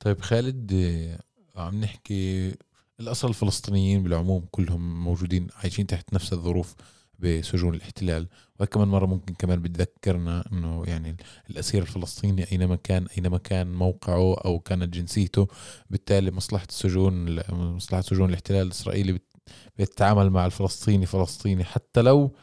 طيب 0.00 0.20
خالد 0.20 0.72
آه، 0.72 1.18
عم 1.56 1.80
نحكي 1.80 2.54
الأسرى 3.00 3.28
الفلسطينيين 3.30 4.02
بالعموم 4.02 4.46
كلهم 4.50 5.04
موجودين 5.04 5.46
عايشين 5.56 5.86
تحت 5.86 6.14
نفس 6.14 6.32
الظروف 6.32 6.74
بسجون 7.18 7.74
الاحتلال. 7.74 8.28
وكمان 8.60 8.88
مرة 8.88 9.06
ممكن 9.06 9.34
كمان 9.34 9.62
بتذكرنا 9.62 10.44
إنه 10.52 10.84
يعني 10.86 11.16
الأسير 11.50 11.82
الفلسطيني 11.82 12.52
أينما 12.52 12.76
كان 12.76 13.06
أينما 13.18 13.38
كان 13.38 13.72
موقعه 13.72 14.34
أو 14.34 14.58
كانت 14.58 14.94
جنسيته 14.94 15.48
بالتالي 15.90 16.30
مصلحة 16.30 16.66
السجون 16.68 17.40
مصلحة 17.50 18.02
سجون 18.02 18.28
الاحتلال 18.28 18.66
الإسرائيلي 18.66 19.12
بت- 19.12 19.34
بتتعامل 19.78 20.30
مع 20.30 20.46
الفلسطيني 20.46 21.06
فلسطيني. 21.06 21.64
حتى 21.64 22.02
لو 22.02 22.34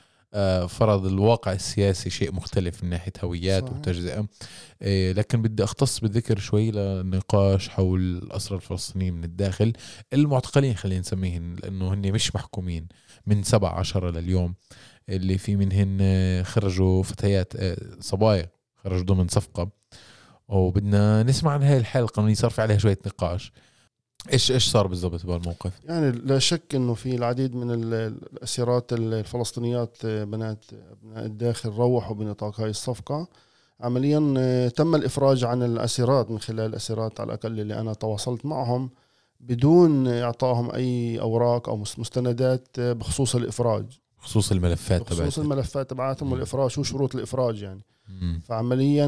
فرض 0.68 1.06
الواقع 1.06 1.54
السياسي 1.54 2.10
شيء 2.10 2.32
مختلف 2.32 2.84
من 2.84 2.90
ناحية 2.90 3.14
هويات 3.24 3.64
صحيح. 3.64 3.78
وتجزئة. 3.78 4.28
إيه، 4.82 5.14
لكن 5.14 5.42
بدي 5.42 5.64
اختص 5.64 6.00
بالذكر 6.00 6.40
شوي 6.40 6.72
لنقاش 6.72 7.70
حول 7.70 8.00
الأسرى 8.00 8.56
الفلسطينيين 8.56 9.14
من 9.14 9.24
الداخل. 9.24 9.74
المعتقلين 10.14 10.74
خلينا 10.74 11.00
نسميهن 11.00 11.56
لأنه 11.64 11.94
هن 11.94 12.12
مش 12.12 12.36
محكومين 12.36 12.88
من 13.28 13.44
سبع 13.44 13.80
عشرة 13.80 14.12
لليوم. 14.12 14.56
اللي 15.10 15.38
في 15.38 15.56
منهن 15.56 16.44
خرجوا 16.44 17.04
فتيات 17.04 17.54
آه، 17.56 17.78
صبايا 18.00 18.50
خرجوا 18.84 19.06
ضمن 19.06 19.28
صفقة. 19.28 19.70
وبدنا 20.48 21.24
نسمع 21.24 21.52
عن 21.52 21.64
هاي 21.64 21.78
الحالة 21.78 22.06
القانونية 22.06 22.34
صار 22.34 22.50
في 22.50 22.62
عليها 22.62 22.78
شوية 22.78 23.00
نقاش. 23.06 23.52
إيش 24.34 24.52
إيش 24.52 24.68
صار 24.72 24.88
بالضبط 24.88 25.26
بهالموقف؟ 25.26 25.72
يعني 25.86 26.12
لا 26.12 26.40
شك 26.40 26.76
إنه 26.76 26.94
في 26.94 27.16
العديد 27.16 27.56
من 27.56 27.72
ال- 27.72 27.94
الأسيرات 28.34 28.94
الفلسطينيات 28.94 30.06
بنات 30.06 30.66
ابناء 30.92 31.26
الداخل 31.26 31.70
روحوا 31.70 32.16
بنطاق 32.16 32.62
هاي 32.62 32.70
الصفقة. 32.70 33.28
عمليا 33.82 34.34
آه، 34.38 34.68
تم 34.68 34.96
الإفراج 34.96 35.44
عن 35.44 35.64
الأسيرات 35.64 36.32
من 36.32 36.40
خلال 36.40 36.60
الأسيرات 36.66 37.20
على 37.20 37.28
الأقل 37.28 37.60
اللي 37.60 37.80
أنا 37.80 37.94
تواصلت 37.94 38.46
معهم 38.46 38.90
بدون 39.40 40.08
اعطائهم 40.08 40.72
أي 40.72 41.20
أوراق 41.20 41.70
أو 41.70 41.78
مس- 41.78 42.00
مستندات 42.00 42.68
آه، 42.80 42.94
بخصوص 42.94 43.36
الإفراج. 43.36 43.86
بخصوص 44.20 44.52
الملفات 44.52 45.02
بخصوص 45.02 45.18
تبعتها 45.20 45.42
الملفات 45.42 45.90
تبعاتهم 45.90 46.32
والإفراج 46.32 46.70
شو 46.70 46.84
شروط 46.84 47.16
الإفراج 47.16 47.62
يعني. 47.62 47.82
مم. 48.10 48.42
فعمليا 48.46 49.08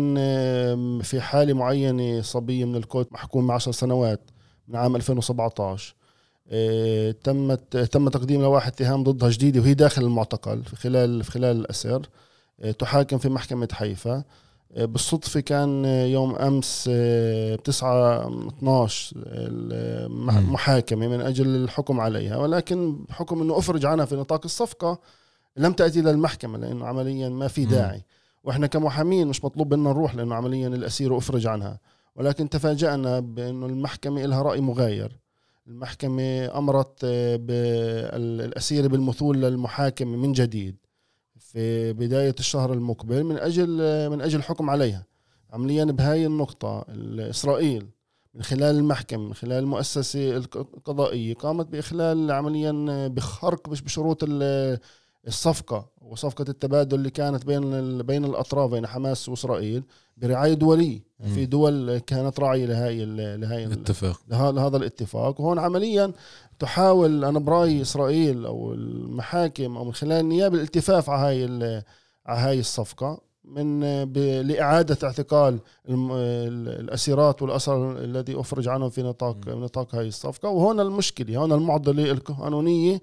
في 1.04 1.22
حالة 1.22 1.54
معينة 1.54 2.22
صبية 2.22 2.66
من 2.66 2.76
الكوت 2.76 3.14
محكوم 3.14 3.52
10 3.52 3.72
سنوات. 3.72 4.22
من 4.70 4.76
عام 4.76 4.96
2017 4.96 5.96
آه، 6.52 7.12
تمت 7.24 7.78
تم 7.78 8.10
تقديم 8.10 8.42
لوائح 8.42 8.68
اتهام 8.68 9.04
ضدها 9.04 9.30
جديدة 9.30 9.62
وهي 9.62 9.74
داخل 9.74 10.02
المعتقل 10.04 10.64
في 10.64 10.76
خلال 10.76 11.24
في 11.24 11.32
خلال 11.32 11.58
الأسر. 11.60 12.02
آه، 12.62 12.72
تحاكم 12.72 13.18
في 13.18 13.30
محكمة 13.30 13.68
حيفا. 13.72 14.24
آه، 14.76 14.86
بالصدفة 14.86 15.40
كان 15.40 15.86
يوم 15.86 16.36
أمس 16.36 16.90
ب 16.90 17.60
9 17.64 18.28
12 18.48 19.14
المح- 19.28 20.34
مم. 20.38 20.54
محاكمة 20.54 21.08
من 21.08 21.22
أجل 21.22 21.48
الحكم 21.56 22.00
عليها. 22.00 22.38
ولكن 22.38 23.04
بحكم 23.10 23.42
أنه 23.42 23.58
أفرج 23.58 23.86
عنها 23.86 24.06
في 24.06 24.16
نطاق 24.16 24.42
الصفقة 24.46 25.00
لم 25.58 25.74
تأتي 25.74 26.02
للمحكمة 26.02 26.58
لأنه 26.58 26.86
عمليا 26.86 27.30
ما 27.30 27.48
في. 27.48 27.66
داعي. 27.66 28.04
وإحنا 28.44 28.68
كمحامين 28.68 29.28
مش 29.28 29.46
مطلوب 29.46 29.74
منا 29.74 29.90
نروح 29.90 30.16
لأنه 30.16 30.36
عمليا 30.36 30.68
الأسير 30.68 31.18
أفرج 31.18 31.48
عنها. 31.48 31.80
ولكن 32.16 32.50
تفاجأنا 32.50 33.20
بأنه 33.20 33.66
المحكمة 33.66 34.26
لها 34.26 34.42
رأي 34.42 34.62
مغاير. 34.62 35.20
المحكمة 35.68 36.58
أمرت 36.58 37.00
آه، 37.04 37.36
بالأسير 37.36 38.88
بالمثول 38.88 39.42
للمحاكمة 39.42 40.18
من 40.18 40.32
جديد 40.34 40.76
في 41.40 41.94
بداية 41.94 42.36
الشهر 42.40 42.74
المقبل 42.74 43.24
من 43.24 43.38
أجل 43.38 43.78
آه، 43.82 44.08
من 44.10 44.22
أجل 44.22 44.40
الحكم 44.40 44.70
عليها. 44.70 45.06
عمليا 45.54 45.84
بهاي 45.86 46.26
النقطة 46.26 46.86
إسرائيل 47.20 47.90
من 48.34 48.44
خلال 48.44 48.76
المحكمة 48.76 49.24
من 49.28 49.34
خلال 49.34 49.52
المؤسسة 49.64 50.38
الق- 50.38 50.58
القضائية 50.58 51.34
قامت 51.34 51.68
بإخلال 51.68 52.32
عمليا 52.32 52.86
آه، 52.90 53.08
بخرق 53.08 53.70
مش 53.70 53.82
بشروط 53.82 54.24
ال- 55.24 55.28
الصفقة 55.28 55.86
وصفقة 56.02 56.46
التبادل 56.50 56.98
اللي 56.98 57.10
كانت 57.10 57.46
بين 57.46 57.98
بين 58.02 58.26
الأطراف 58.26 58.72
بين 58.72 58.88
حماس 58.88 59.30
وإسرائيل 59.30 59.84
برعاية 60.18 60.54
دولية 60.54 61.00
مم. 61.20 61.34
في 61.34 61.46
دول 61.46 61.98
كانت 61.98 62.40
راعية 62.40 62.66
لهاي 62.66 63.04
ال- 63.04 63.42
لهاي 63.42 63.64
ال- 63.64 63.72
اتفق 63.72 64.22
لها- 64.28 64.52
لهذا 64.52 64.78
الاتفاق 64.78 65.42
وهون 65.42 65.60
عمليا 65.60 66.12
تحاول 66.60 67.26
أنا 67.26 67.40
برأيي 67.40 67.82
إسرائيل 67.82 68.46
أو 68.46 68.74
المحاكم 68.74 69.78
أو 69.78 69.86
من 69.86 69.94
خلال 69.94 70.12
النيابة 70.20 70.56
الالتفاف 70.58 71.10
على 71.10 71.22
هاي 71.22 71.44
على 72.26 72.40
هاي 72.40 72.60
الصفقة 72.60 73.22
من 73.44 73.80
ب... 74.06 74.18
لإعادة 74.18 74.98
اعتقال 75.04 75.60
الم... 75.90 76.12
ال- 76.12 76.80
الأسيرات 76.80 77.42
والأسر 77.42 77.98
الذي 77.98 78.40
أفرج 78.40 78.68
عنهم 78.68 78.90
في 78.90 79.04
نطاق. 79.04 79.38
نطاق 79.48 79.96
هاي 79.96 80.08
الصفقة 80.08 80.50
وهون 80.50 80.80
المشكلة 80.80 81.38
هون 81.38 81.52
المعضلة 81.52 82.12
القانونية 82.12 83.02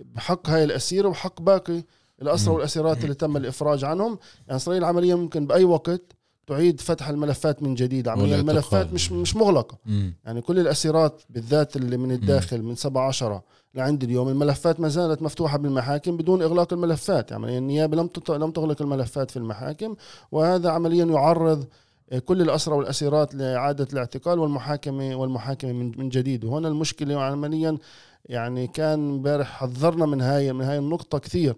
بحق 0.00 0.50
هاي 0.50 0.64
الأسير 0.64 1.06
وبحق 1.06 1.40
باقي 1.40 1.82
الأسرى 2.22 2.50
مم. 2.50 2.56
والأسيرات 2.56 3.04
اللي 3.04 3.14
تم 3.14 3.36
الإفراج 3.36 3.84
عنهم 3.84 4.18
يعني 4.46 4.56
إسرائيل 4.56 4.84
عمليا 4.84 5.14
ممكن 5.14 5.46
بأي 5.46 5.64
وقت 5.64 6.02
تعيد 6.46 6.80
فتح 6.80 7.08
الملفات 7.08 7.62
من 7.62 7.74
جديد 7.74 8.08
عمليا 8.08 8.24
والاعتقال. 8.24 8.50
الملفات 8.50 8.92
مش 8.92 9.12
مش 9.12 9.36
مغلقة 9.36 9.78
مم. 9.86 10.14
يعني 10.24 10.40
كل 10.40 10.58
الأسيرات 10.58 11.22
بالذات 11.30 11.76
اللي 11.76 11.96
من 11.96 12.12
الداخل 12.12 12.62
من 12.62 12.74
7 12.74 13.08
10 13.08 13.42
لعند 13.74 14.04
اليوم 14.04 14.28
الملفات 14.28 14.80
ما 14.80 14.88
زالت 14.88 15.22
مفتوحة 15.22 15.58
بالمحاكم 15.58 16.16
بدون 16.16 16.42
إغلاق 16.42 16.72
الملفات 16.72 17.30
يعني 17.30 17.58
النيابة 17.58 17.96
لم 17.96 18.10
لم 18.28 18.50
تغلق 18.50 18.82
الملفات 18.82 19.30
في 19.30 19.36
المحاكم 19.36 19.96
وهذا 20.32 20.70
عمليا 20.70 21.04
يعرض 21.04 21.66
آه، 22.12 22.18
كل 22.18 22.42
الأسرى 22.42 22.74
والأسيرات 22.74 23.34
لإعادة 23.34 23.88
الاعتقال 23.92 24.38
والمحاكمه 24.38 25.16
والمحاكمة 25.16 25.72
من 25.72 25.92
من 25.98 26.08
جديد 26.08 26.44
وهنا 26.44 26.68
المشكلة 26.68 27.20
عمليا 27.22 27.78
يعني 28.26 28.66
كان 28.66 28.98
امبارح 29.10 29.48
حذرنا 29.48 30.06
من 30.06 30.20
هاي 30.20 30.52
من 30.52 30.64
هاي 30.64 30.78
النقطة 30.78 31.18
كثير 31.18 31.56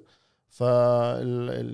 ف 0.50 0.60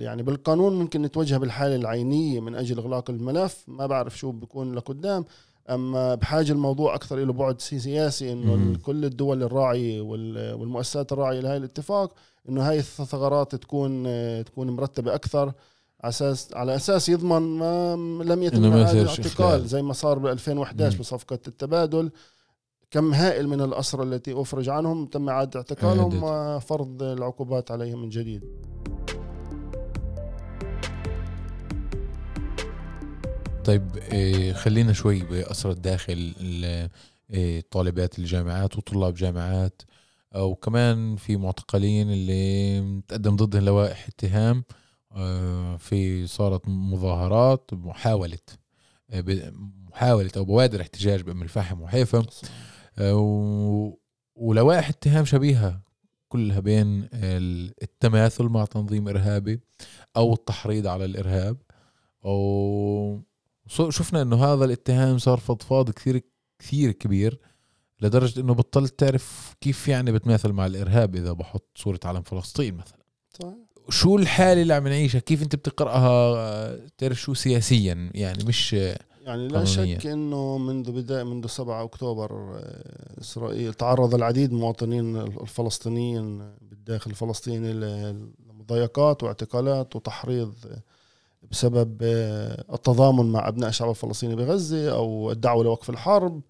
يعني 0.01 0.23
بالقانون 0.23 0.73
ممكن 0.79 1.01
نتوجه 1.01 1.37
بالحالة 1.37 1.75
العينية 1.75 2.39
من 2.39 2.55
أجل 2.55 2.77
إغلاق 2.77 3.09
الملف 3.09 3.63
ما 3.67 3.87
بعرف 3.87 4.17
شو 4.17 4.31
بيكون 4.31 4.75
لقدام 4.75 5.25
أما 5.69 6.15
بحاجة 6.15 6.51
الموضوع 6.51 6.95
أكثر 6.95 7.15
له 7.15 7.33
بعد 7.33 7.61
سي- 7.61 7.79
سياسي. 7.79 8.33
ال- 8.33 8.81
كل 8.81 9.05
الدول 9.05 9.43
الراعية 9.43 10.01
وال- 10.01 10.53
والمؤسسات 10.53 11.11
الراعية 11.11 11.39
لهي 11.39 11.57
الاتفاق 11.57 12.13
إنه 12.49 12.69
هاي 12.69 12.79
الثغرات 12.79 13.55
تكون 13.55 14.03
تكون 14.43 14.69
مرتبة 14.69 15.15
أكثر 15.15 15.41
على 16.03 16.09
أساس 16.09 16.53
على 16.53 16.75
أساس 16.75 17.09
يضمن 17.09 17.41
ما 17.41 17.95
لم 18.23 18.43
يتم 18.43 18.57
إنه 18.57 18.69
ما 18.69 18.83
إعادة 18.85 18.99
يصيرش 19.01 19.19
اعتقال 19.27 19.47
إخلال. 19.47 19.67
زي 19.67 19.81
ما 19.81 19.93
صار 19.93 20.19
ب 20.19 20.27
2011 20.27 20.93
مم. 20.95 20.99
بصفقة 21.01 21.39
التبادل 21.47 22.11
كم 22.91 23.13
هائل 23.13 23.47
من 23.47 23.61
الاسرى 23.61 24.03
التي 24.03 24.41
أفرج 24.41 24.69
عنهم 24.69 25.05
تم 25.05 25.29
إعادة 25.29 25.59
اعتقالهم 25.59 26.23
إعادة. 26.23 26.55
وفرض 26.57 27.03
العقوبات 27.03 27.71
عليهم 27.71 28.01
من 28.01 28.09
جديد. 28.09 28.43
طيب 33.65 33.97
إيه 33.97 34.53
خلينا 34.53 34.93
شوي 34.93 35.19
بأسرة 35.23 35.71
الداخل 35.71 36.33
ال- 36.41 36.89
إيه 37.31 37.63
طالبات 37.71 38.19
الجامعات 38.19 38.77
وطلاب 38.77 39.13
جامعات 39.13 39.81
أو 40.35 40.55
كمان 40.55 41.15
في 41.15 41.37
معتقلين 41.37 42.11
اللي 42.11 43.01
تقدم 43.07 43.35
ضدهم 43.35 43.63
لوائح 43.65 44.07
اتهام 44.07 44.63
آه، 45.11 45.77
في 45.77 46.27
صارت 46.27 46.67
مظاهرات 46.67 47.69
محاولة 47.73 48.37
آه، 49.09 49.51
محاولة 49.91 50.31
أو 50.37 50.45
بوادر 50.45 50.81
احتجاج 50.81 51.21
بأم 51.21 51.41
الفحم 51.43 51.81
وحيفا. 51.81 52.17
آه، 52.17 52.25
ولوائح 54.35 54.89
اتهام 54.89 55.25
شبيهة 55.25 55.81
كلها 56.27 56.59
بين 56.59 57.09
ال- 57.13 57.73
التماثل 57.83 58.43
مع 58.43 58.65
تنظيم 58.65 59.07
إرهابي 59.07 59.59
أو 60.17 60.33
التحريض 60.33 60.87
على 60.87 61.05
الإرهاب. 61.05 61.57
أو 62.25 63.21
صو- 63.67 63.89
شفنا 63.89 64.21
إنه 64.21 64.43
هذا 64.45 64.65
الاتهام 64.65 65.17
صار 65.17 65.37
فضفاض 65.37 65.89
كثير 65.91 66.21
كثير 66.59 66.91
كبير 66.91 67.39
لدرجة 68.01 68.39
إنه 68.39 68.53
بطلت 68.53 68.99
تعرف 68.99 69.55
كيف 69.61 69.87
يعني 69.87 70.11
بتماثل 70.11 70.51
مع 70.51 70.65
الإرهاب 70.65 71.15
إذا 71.15 71.31
بحط 71.33 71.69
صورة 71.75 71.99
علم 72.05 72.21
فلسطين 72.21 72.75
مثلا. 72.75 72.97
صحيح. 73.41 73.53
شو 73.89 74.17
الحالة 74.17 74.61
اللي 74.61 74.73
عم 74.73 74.87
نعيشها؟ 74.87 75.19
كيف 75.19 75.43
أنت 75.43 75.55
بتقرأها؟ 75.55 76.35
آه، 76.37 76.79
تعرف 76.97 77.21
شو 77.21 77.33
سياسيا؟ 77.33 78.09
يعني 78.13 78.43
مش 78.43 78.75
يعني 79.25 79.47
لا 79.47 79.59
قانونية. 79.59 79.97
شك 79.97 80.07
إنه 80.07 80.57
منذ 80.57 80.91
بدايه 80.91 81.23
منذ 81.23 81.47
7 81.47 81.83
أكتوبر 81.83 82.55
آه، 82.55 83.21
إسرائيل 83.21 83.73
تعرض 83.73 84.15
العديد 84.15 84.51
من 84.51 84.57
المواطنين 84.57 85.17
الفلسطينيين 85.17 86.55
بالداخل 86.61 87.11
الفلسطيني 87.11 87.73
لمضايقات 87.73 89.23
واعتقالات 89.23 89.95
وتحريض 89.95 90.53
بسبب 91.51 91.97
آه، 92.01 92.65
التضامن 92.73 93.31
مع 93.31 93.47
أبناء 93.47 93.69
الشعب 93.69 93.89
الفلسطيني 93.89 94.35
بغزة 94.35 94.91
أو 94.91 95.31
الدعوة 95.31 95.63
لوقف 95.63 95.89
الحرب 95.89 96.41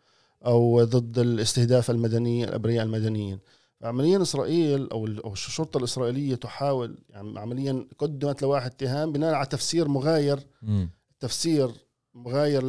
أو 0.46 0.84
ضد 0.84 1.20
الاستهداف 1.20 1.92
المدني 1.92 2.44
الأبرياء 2.44 2.86
المدنيين 2.86 3.40
عمليا 3.84 4.22
إسرائيل 4.22 4.90
أو 4.92 5.06
الشرطة 5.34 5.78
الإسرائيلية 5.78 6.36
تحاول 6.36 6.98
يعني 7.10 7.40
عمليا 7.40 7.88
قدمت 7.98 8.42
لواحد 8.42 8.72
اتهام 8.72 9.12
بناء 9.12 9.34
على 9.34 9.46
تفسير 9.46 9.88
مغاير 9.88 10.40
مم. 10.62 10.90
تفسير 11.20 11.72
مغاير. 12.16 12.62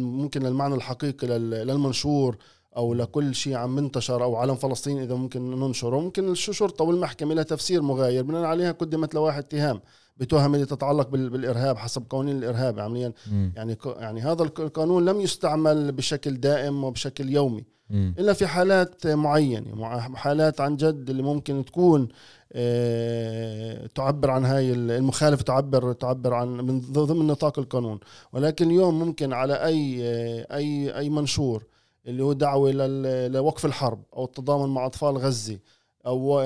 ممكن 0.00 0.42
للمعنى 0.42 0.74
الحقيقي 0.74 1.26
لل... 1.26 1.50
للمنشور 1.50 2.36
أو 2.76 2.94
لكل 2.94 3.34
شيء 3.34 3.54
عم 3.54 3.74
منتشر 3.74 4.24
أو 4.24 4.36
علم 4.36 4.54
فلسطين 4.54 4.98
إذا 4.98 5.14
ممكن 5.14 5.50
ننشره 5.50 6.00
ممكن 6.00 6.30
الشرطه 6.30 6.84
والمحكمة 6.84 7.34
لها 7.34 7.42
تفسير 7.42 7.82
مغاير 7.82 8.22
بناء 8.22 8.44
عليها 8.44 8.72
قدمت 8.72 9.14
لواحد 9.14 9.42
اتهام 9.44 9.80
بتهم 10.16 10.54
اللي 10.54 10.66
تتعلق 10.66 11.08
بال... 11.08 11.30
بالإرهاب 11.30 11.76
حسب 11.78 12.02
قوانين 12.10 12.36
الإرهاب 12.38 12.78
عمليا 12.80 13.12
مم. 13.32 13.52
يعني. 13.56 13.76
يعني 13.98 14.20
هذا 14.20 14.42
الق- 14.42 14.60
القانون 14.60 15.04
لم 15.04 15.20
يستعمل 15.20 15.92
بشكل 15.92 16.40
دائم 16.40 16.84
وبشكل 16.84 17.30
يومي 17.30 17.64
مم. 17.90 18.14
إلا 18.18 18.32
في 18.32 18.46
حالات 18.46 19.06
معينة 19.06 19.74
مع- 19.74 19.98
حالات 20.14 20.60
عن 20.60 20.76
جد 20.76 21.10
اللي 21.10 21.22
ممكن 21.22 21.64
تكون 21.64 22.08
آه، 22.54 23.86
تعبر 23.94 24.30
عن 24.30 24.44
هاي 24.44 24.72
المخالفة 24.72 25.42
تعبر 25.42 25.92
تعبر 25.92 26.34
عن 26.34 26.48
من 26.48 26.80
ضمن 26.80 27.26
نطاق 27.26 27.58
القانون 27.58 27.98
ولكن 28.32 28.66
اليوم 28.70 28.98
ممكن 28.98 29.32
على 29.32 29.54
أي 29.54 29.98
آه، 30.02 30.46
أي 30.56 30.98
أي 30.98 31.10
منشور 31.10 31.64
اللي 32.06 32.22
هو 32.22 32.32
دعوة 32.32 32.70
لل- 32.70 33.32
لوقف 33.32 33.66
الحرب 33.66 34.02
أو 34.16 34.24
التضامن 34.24 34.74
مع 34.74 34.86
أطفال 34.86 35.18
غزة 35.18 35.58
أو 36.06 36.40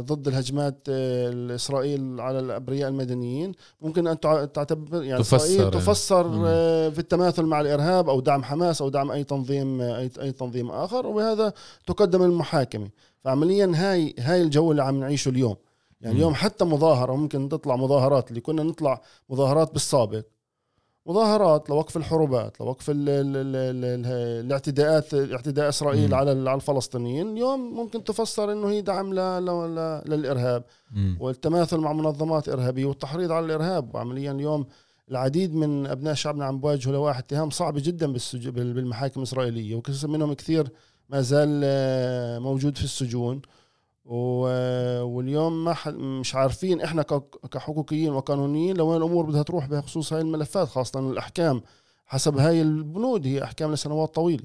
ضد 0.00 0.28
الهجمات 0.28 0.74
آه، 0.88 1.28
الإسرائيل 1.28 2.20
على 2.20 2.38
الأبرياء 2.38 2.88
المدنيين 2.88 3.52
ممكن 3.80 4.06
أن 4.06 4.20
تع- 4.20 4.44
تعتبر 4.44 5.02
يعني 5.02 5.22
تفسر. 5.22 5.36
إسرائيل 5.36 5.70
تفسر. 5.70 6.26
آه، 6.46 6.88
في 6.88 6.98
التماثل 6.98 7.42
مع 7.42 7.60
الإرهاب 7.60 8.08
أو 8.08 8.20
دعم 8.20 8.44
حماس 8.44 8.82
أو 8.82 8.88
دعم 8.88 9.10
أي 9.10 9.24
تنظيم 9.24 9.80
اي 9.80 10.10
أي 10.20 10.32
تنظيم 10.32 10.70
آخر 10.70 11.06
وبهذا 11.06 11.52
تقدم 11.86 12.22
المحاكمه 12.22 12.88
فعمليا 13.24 13.72
هاي 13.74 14.14
هاي 14.18 14.42
الجو 14.42 14.70
اللي 14.70 14.82
عم 14.82 15.00
نعيشه 15.00 15.28
اليوم 15.28 15.56
يعني. 16.00 16.16
اليوم 16.16 16.34
حتى 16.34 16.64
مظاهرة 16.64 17.12
ممكن 17.16 17.48
تطلع 17.48 17.76
مظاهرات 17.76 18.28
اللي 18.30 18.40
كنا 18.40 18.62
نطلع 18.62 19.00
مظاهرات 19.30 19.72
بالسابق 19.72 20.22
مظاهرات 21.06 21.70
لوقف 21.70 21.96
الحروبات 21.96 22.60
لوقف 22.60 22.90
ال 22.90 23.08
ال 23.08 23.36
ال 23.36 23.56
ال 23.56 23.84
ال 23.84 24.06
الاعتداءات 24.46 25.14
اعتداء 25.14 25.68
إسرائيل. 25.68 26.14
على 26.14 26.30
على 26.30 26.54
الفلسطينيين 26.54 27.32
اليوم 27.32 27.60
ممكن 27.74 28.04
تفسر 28.04 28.52
إنه 28.52 28.68
هي 28.68 28.80
دعم 28.80 29.14
ل 29.14 29.16
ل 29.16 29.46
ل 29.46 30.02
للإرهاب. 30.06 30.64
والتماثل 31.20 31.76
مع 31.78 31.92
منظمات 31.92 32.48
إرهابية 32.48 32.84
والتحريض 32.84 33.32
على 33.32 33.46
الإرهاب 33.46 33.94
وعمليا 33.94 34.32
اليوم 34.32 34.66
العديد 35.10 35.54
من 35.54 35.86
أبناء 35.86 36.14
شعبنا 36.14 36.44
عم 36.44 36.60
بواجهوا 36.60 36.94
لواحد 36.94 37.22
اتهام 37.22 37.50
صعب 37.50 37.74
جدا 37.76 38.12
بالمحاكم 38.50 39.20
الإسرائيلية 39.20 39.74
وكثير 39.76 40.10
منهم 40.10 40.32
كثير 40.32 40.68
ما 41.10 41.20
زال 41.20 41.60
آه، 41.64 42.38
موجود 42.38 42.78
في 42.78 42.84
السجون. 42.84 43.42
واليوم 44.06 45.64
ما 45.64 45.74
ح... 45.74 45.88
مش 45.88 46.34
عارفين 46.34 46.80
إحنا 46.80 47.02
ك... 47.02 47.22
كحقوقيين 47.50 48.12
وقانونيين 48.12 48.76
لوين 48.76 48.96
الأمور 48.96 49.26
بدها 49.26 49.42
تروح 49.42 49.66
بخصوص 49.66 50.12
هاي 50.12 50.20
الملفات 50.20 50.68
خاصة 50.68 51.00
الأحكام. 51.00 51.62
حسب 52.06 52.38
هاي 52.38 52.62
البنود 52.62 53.26
هي 53.26 53.44
أحكام 53.44 53.72
لسنوات 53.72 54.14
طويلة. 54.14 54.44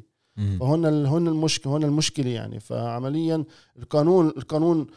ال- 0.86 1.06
هن 1.08 1.28
المشكلة 1.28 1.78
هن 1.78 1.84
المشكلة 1.84 2.30
يعني. 2.30 2.60
فعمليا 2.60 3.44
القانون 3.80 4.28
القانون 4.28 4.88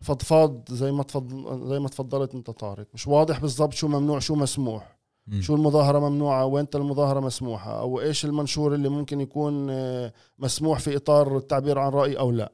فضفاض 0.00 0.64
زي 0.70 0.92
ما 0.92 1.02
تفضل 1.02 1.68
زي 1.68 1.78
ما 1.78 1.88
تفضلت 1.88 2.34
أنت 2.34 2.50
طارق. 2.50 2.86
مش 2.94 3.06
واضح 3.06 3.40
بالضبط 3.40 3.72
شو 3.72 3.88
ممنوع 3.88 4.18
شو 4.18 4.34
مسموح. 4.34 4.98
مم. 5.26 5.40
شو 5.40 5.54
المظاهرة 5.54 5.98
ممنوعة؟ 6.08 6.44
وين 6.46 6.66
المظاهرة 6.74 7.20
مسموحة؟ 7.20 7.80
أو 7.80 8.00
إيش 8.00 8.24
المنشور 8.24 8.74
اللي 8.74 8.88
ممكن 8.88 9.20
يكون 9.20 9.66
آه، 9.70 10.12
مسموح 10.38 10.78
في 10.78 10.96
إطار 10.96 11.36
التعبير 11.36 11.78
عن 11.78 11.92
رأي 11.92 12.18
أو 12.18 12.30
لا؟ 12.30 12.52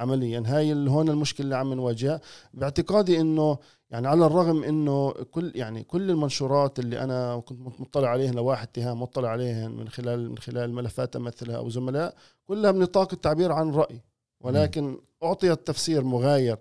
عمليا. 0.00 0.42
هاي 0.46 0.72
هون 0.72 1.08
المشكلة 1.08 1.44
اللي 1.44 1.56
عم 1.56 1.74
نواجهها. 1.74 2.20
باعتقادي 2.54 3.20
إنه 3.20 3.58
يعني 3.90 4.08
على 4.08 4.26
الرغم 4.26 4.64
إنه 4.64 5.10
كل 5.10 5.52
يعني 5.54 5.82
كل 5.82 6.10
المنشورات 6.10 6.78
اللي 6.78 7.00
أنا 7.04 7.40
كنت 7.46 7.80
مطلع 7.80 8.08
عليها 8.08 8.32
لواحد 8.32 8.68
اتهام 8.68 9.02
مطلع 9.02 9.28
عليها 9.28 9.68
من 9.68 9.88
خلال 9.88 10.30
من 10.30 10.38
خلال 10.38 10.74
ملفات 10.74 11.16
أمثلها 11.16 11.56
أو 11.56 11.68
زملاء 11.68 12.14
كلها 12.46 12.70
بنطاق 12.70 13.12
التعبير 13.12 13.52
عن 13.52 13.70
رأي. 13.70 14.00
ولكن 14.40 14.98
اعطيت 15.22 15.66
تفسير 15.66 16.04
مغاير 16.04 16.58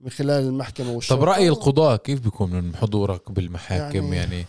من 0.00 0.10
خلال 0.10 0.44
المحكمة 0.44 0.92
والشرطة. 0.92 1.20
طب 1.20 1.28
رأي 1.28 1.48
القضاة 1.48 1.96
كيف 1.96 2.20
بيكون 2.20 2.50
من 2.50 2.76
حضورك 2.76 3.32
بالمحاكم؟ 3.32 3.96
يعني, 4.12 4.16
يعني- 4.16 4.46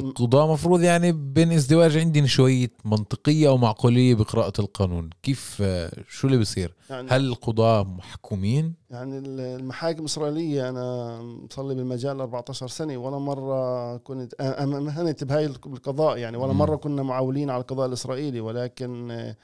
القضاة 0.00 0.52
مفروض 0.52 0.82
يعني 0.82 1.12
بين 1.12 1.52
ازدواج 1.52 1.96
عندنا 1.98 2.26
شوية 2.26 2.70
منطقية 2.84 3.48
أو 3.48 3.56
معقولية 3.56 4.14
بقراءة 4.14 4.52
القانون. 4.58 5.10
كيف 5.22 5.58
آه، 5.62 5.92
شو 6.08 6.26
اللي 6.26 6.38
بيصير؟ 6.38 6.74
يعني 6.90 7.08
هل 7.10 7.26
القضاة 7.26 7.82
محكومين؟ 7.82 8.74
يعني 8.90 9.18
المحاكم 9.18 10.00
الإسرائيلية 10.00 10.68
أنا 10.68 11.18
مصلي 11.22 11.74
بالمجال 11.74 12.20
14 12.20 12.68
سنة 12.68 12.96
ولا 12.96 13.18
مرة 13.18 13.96
كنت 13.96 14.34
أمهنت 14.40 15.24
بهاي 15.24 15.46
القضاء 15.46 16.18
يعني 16.18 16.36
ولا. 16.36 16.52
مرة 16.52 16.76
كنا 16.76 17.02
معولين 17.02 17.50
على 17.50 17.60
القضاء 17.60 17.86
الإسرائيلي 17.86 18.40
ولكن 18.40 19.10
آه، 19.10 19.36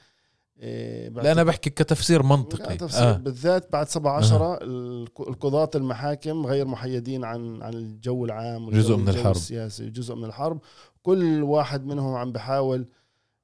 لا 0.61 1.31
أنا 1.31 1.43
بحكي 1.43 1.69
كتفسير 1.69 2.23
منطقي. 2.23 2.77
تفسير. 2.77 3.03
آه. 3.03 3.17
بالذات 3.17 3.71
بعد 3.71 3.89
7 3.89 4.17
10 4.17 4.59
القضاة 5.19 5.69
المحاكم 5.75 6.45
غير 6.45 6.67
محيدين 6.67 7.23
عن 7.25 7.61
عن 7.61 7.73
الجو 7.73 8.25
العام 8.25 8.69
جزء 8.69 8.95
من 8.95 9.09
الحرب. 9.09 9.35
السياسي 9.35 9.89
جزء 9.89 10.15
من 10.15 10.25
الحرب. 10.25 10.59
كل 11.03 11.43
واحد 11.43 11.85
منهم 11.85 12.15
عم 12.15 12.31
بحاول 12.31 12.85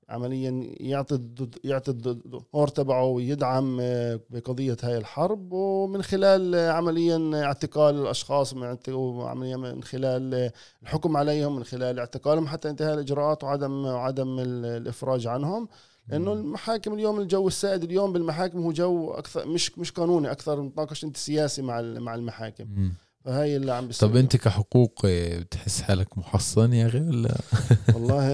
عمليا 0.09 0.67
يعطي 0.79 1.15
الضد- 1.15 1.57
يعطي 1.63 1.91
الدور 1.91 2.67
تبعه 2.67 3.03
ويدعم 3.05 3.77
آه، 3.81 4.19
بقضية 4.29 4.77
هاي 4.83 4.97
الحرب. 4.97 5.53
ومن 5.53 6.01
خلال 6.01 6.55
آه، 6.55 6.71
عمليا 6.71 7.31
اعتقال 7.43 7.95
الأشخاص 8.01 8.53
وعمليا 8.89 9.57
من 9.57 9.83
خلال 9.83 10.33
آه، 10.33 10.51
الحكم 10.83 11.17
عليهم 11.17 11.55
من 11.55 11.63
خلال 11.63 11.99
اعتقالهم 11.99 12.47
حتى 12.47 12.69
انتهاء 12.69 12.93
الإجراءات 12.93 13.43
وعدم 13.43 13.85
وعدم 13.85 14.39
ال- 14.39 14.65
الإفراج 14.65 15.27
عنهم. 15.27 15.67
لأنه 16.09 16.33
المحاكم 16.33 16.93
اليوم 16.93 17.19
الجو 17.19 17.47
السائد 17.47 17.83
اليوم 17.83 18.13
بالمحاكم 18.13 18.59
هو 18.63 18.71
جو 18.71 19.11
أكثر 19.11 19.47
مش 19.47 19.77
مش 19.79 19.91
قانوني 19.91 20.31
أكثر 20.31 20.61
نتناقش 20.61 21.03
انت 21.03 21.17
سياسي 21.17 21.61
مع 21.61 21.81
مع 21.81 22.15
المحاكم. 22.15 22.65
مم. 22.75 22.93
فهي 23.25 23.55
اللي 23.57 23.71
عم 23.73 23.87
بيصير. 23.87 24.09
طب 24.09 24.15
أنت 24.15 24.35
كحقوق 24.37 25.01
آه، 25.05 25.39
بتحس 25.39 25.81
حالك 25.81 26.17
محصن 26.17 26.73
يا 26.73 26.87
أخي 26.87 27.01
ولا؟ 27.01 27.35
والله 27.93 28.25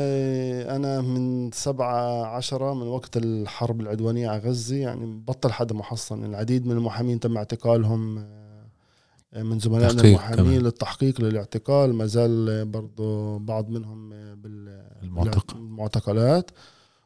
أنا 0.76 1.02
من 1.02 1.52
سبعة 1.52 2.26
عشرة 2.26 2.74
من 2.74 2.88
وقت 2.88 3.18
الحرب 3.18 3.82
العدوانية 3.82 4.30
على 4.30 4.40
غزة 4.42 4.76
يعني 4.76 5.06
بطل 5.28 5.52
حدا 5.52 5.76
محصن. 5.76 6.26
العديد 6.26 6.66
من 6.66 6.72
المحامين 6.72 7.20
تم 7.20 7.38
اعتقالهم 7.38 8.18
آه، 8.18 9.44
من 9.44 9.60
زملائنا 9.60 10.02
المحامين 10.02 10.44
كمان. 10.46 10.62
للتحقيق 10.62 11.22
للاعتقال. 11.22 11.94
ما 11.94 12.06
زال 12.06 12.66
برضه 12.66 13.40
بعض 13.40 13.70
منهم 13.70 14.10
بال- 14.10 14.84
المعتقل. 15.04 15.54
بالمعتقلات 15.60 16.52